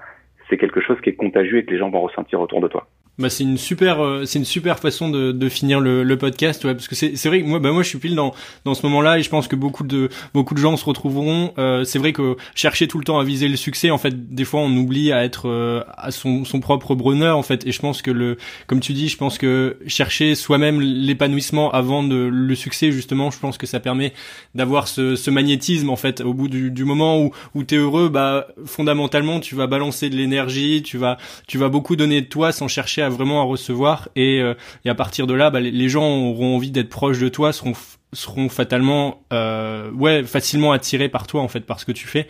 [0.50, 2.88] c'est quelque chose qui est contagieux et que les gens vont ressentir autour de toi.
[3.18, 6.66] Bah c'est une super euh, c'est une super façon de, de finir le, le podcast
[6.66, 8.34] ouais parce que c'est c'est vrai que moi bah moi je suis pile dans
[8.66, 11.54] dans ce moment-là et je pense que beaucoup de beaucoup de gens se retrouveront.
[11.58, 14.44] Euh, c'est vrai que chercher tout le temps à viser le succès en fait des
[14.44, 17.66] fois on oublie à être euh, à son son propre bonheur en fait.
[17.66, 18.36] Et je pense que le
[18.68, 23.40] comme tu dis je pense que chercher soi-même l'épanouissement avant de le succès justement je
[23.40, 24.12] pense que ça permet
[24.56, 28.10] d'avoir ce, ce magnétisme en fait au bout du, du moment où où t'es heureux
[28.10, 32.52] bah fondamentalement tu vas balancer de l'énergie tu vas tu vas beaucoup donner de toi
[32.52, 34.54] sans chercher vraiment à recevoir et, euh,
[34.84, 37.74] et à partir de là bah, les, gens auront envie d'être proches de toi seront
[38.14, 42.28] seront fatalement euh, ouais facilement attirés par toi en fait par ce que tu fais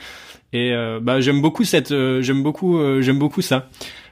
[0.53, 3.69] et euh, bah j'aime beaucoup cette euh, j'aime beaucoup j'aime beaucoup ça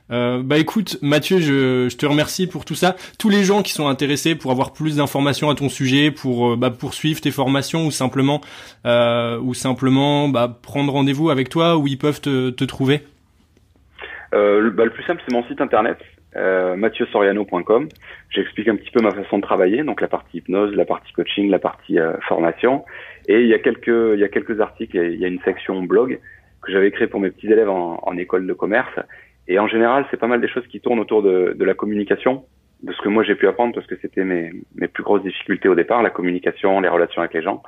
[0.10, 2.96] bah écoute Mathieu, je, je, te remercie pour tout ça.
[3.18, 6.70] Tous les gens qui sont intéressés pour avoir plus d'informations à ton sujet, pour bah,
[6.70, 8.40] poursuivre tes formations ou simplement
[8.86, 13.02] ou simplement bah, prendre rendez-vous avec toi, où ils peuvent te, te trouver.
[14.34, 15.98] Euh, bah, le plus simple c'est mon site internet
[16.36, 17.90] euh, mathieussoriano.com.
[18.30, 21.50] J'explique un petit peu ma façon de travailler, donc la partie hypnose, la partie coaching,
[21.50, 22.84] la partie euh, formation.
[23.28, 25.82] Et il y a quelques, il y a quelques articles, il y a une section
[25.84, 26.20] blog
[26.62, 29.00] que j'avais créé pour mes petits élèves en, école de commerce.
[29.48, 32.46] Et en général, c'est pas mal des choses qui tournent autour de, de la communication,
[32.84, 35.68] de ce que moi j'ai pu apprendre parce que c'était mes, mes plus grosses difficultés
[35.68, 37.62] au départ, la communication, les relations avec les gens,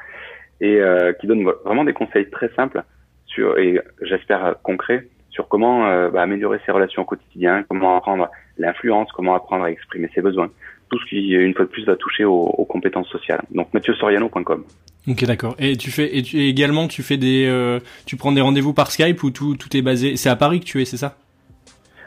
[0.62, 2.84] et euh, qui donnent vraiment des conseils très simples
[3.26, 8.30] sur et j'espère concrets sur comment euh, bah, améliorer ses relations au quotidien, comment apprendre
[8.58, 10.50] l'influence, comment apprendre à exprimer ses besoins.
[10.90, 13.42] Tout ce qui, une fois de plus, va toucher aux, compétences sociales.
[13.52, 14.64] Donc, mathieussoriano.com.
[15.08, 15.56] Ok, d'accord.
[15.60, 18.92] Et tu fais, et, tu, également, tu fais des, euh, tu prends des rendez-vous par
[18.92, 20.16] Skype ou tout, tout est basé.
[20.16, 21.18] C'est à Paris que tu es, c'est ça?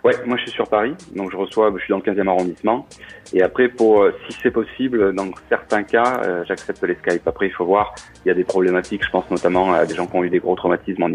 [0.05, 2.87] Ouais, moi je suis sur Paris, donc je reçois, je suis dans le 15e arrondissement.
[3.35, 7.27] Et après, pour euh, si c'est possible, dans certains cas, euh, j'accepte les Skype.
[7.27, 9.05] Après, il faut voir, il y a des problématiques.
[9.05, 11.09] Je pense notamment à des gens qui ont eu des gros traumatismes en,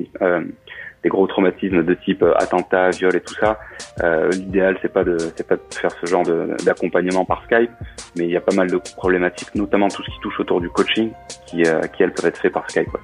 [1.03, 3.59] des gros traumatismes de type euh, attentat, viol et tout ça.
[4.03, 6.23] Euh, L'idéal c'est pas de c'est pas de faire ce genre
[6.65, 7.71] d'accompagnement par Skype,
[8.15, 10.69] mais il y a pas mal de problématiques, notamment tout ce qui touche autour du
[10.69, 11.11] coaching,
[11.47, 12.87] qui euh, qui elles peuvent être fait par Skype.
[12.93, 12.99] Ouais.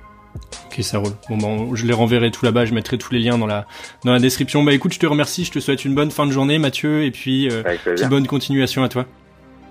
[0.68, 1.14] Ok, ça roule.
[1.30, 2.66] Bon, bon, je les renverrai tout là-bas.
[2.66, 3.66] Je mettrai tous les liens dans la
[4.06, 4.64] dans la description.
[4.64, 5.44] Bah écoute, je te remercie.
[5.44, 7.64] Je te souhaite une bonne fin de journée, Mathieu, et puis euh,
[8.10, 9.06] bonne continuation à toi.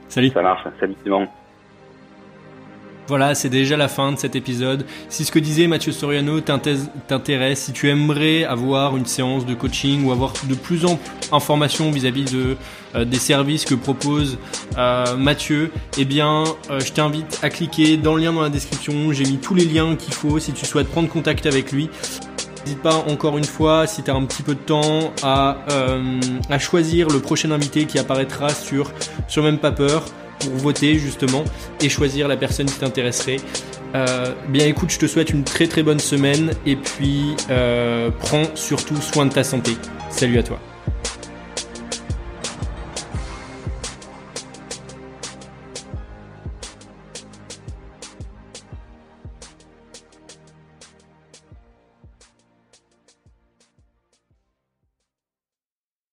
[0.09, 0.31] Salut.
[0.31, 0.63] Ça marche.
[0.81, 1.29] Salut Simon.
[3.09, 4.85] Voilà, c'est déjà la fin de cet épisode.
[5.09, 10.05] Si ce que disait Mathieu Soriano t'intéresse, si tu aimerais avoir une séance de coaching
[10.05, 12.27] ou avoir de plus en plus d'informations vis-à-vis
[12.95, 14.37] euh, des services que propose
[14.77, 19.11] euh, Mathieu, eh bien, euh, je t'invite à cliquer dans le lien dans la description.
[19.15, 21.89] J'ai mis tous les liens qu'il faut si tu souhaites prendre contact avec lui.
[22.67, 25.57] N'hésite pas encore une fois, si tu as un petit peu de temps, à,
[26.51, 28.93] à choisir le prochain invité qui apparaîtra sur,
[29.29, 30.05] sur Même Pas Peur
[30.41, 31.45] pour voter justement
[31.81, 33.39] et choisir la personne qui t'intéresserait.
[33.95, 38.45] Euh, bien écoute, je te souhaite une très très bonne semaine et puis euh, prends
[38.55, 39.73] surtout soin de ta santé.
[40.11, 40.61] Salut à toi.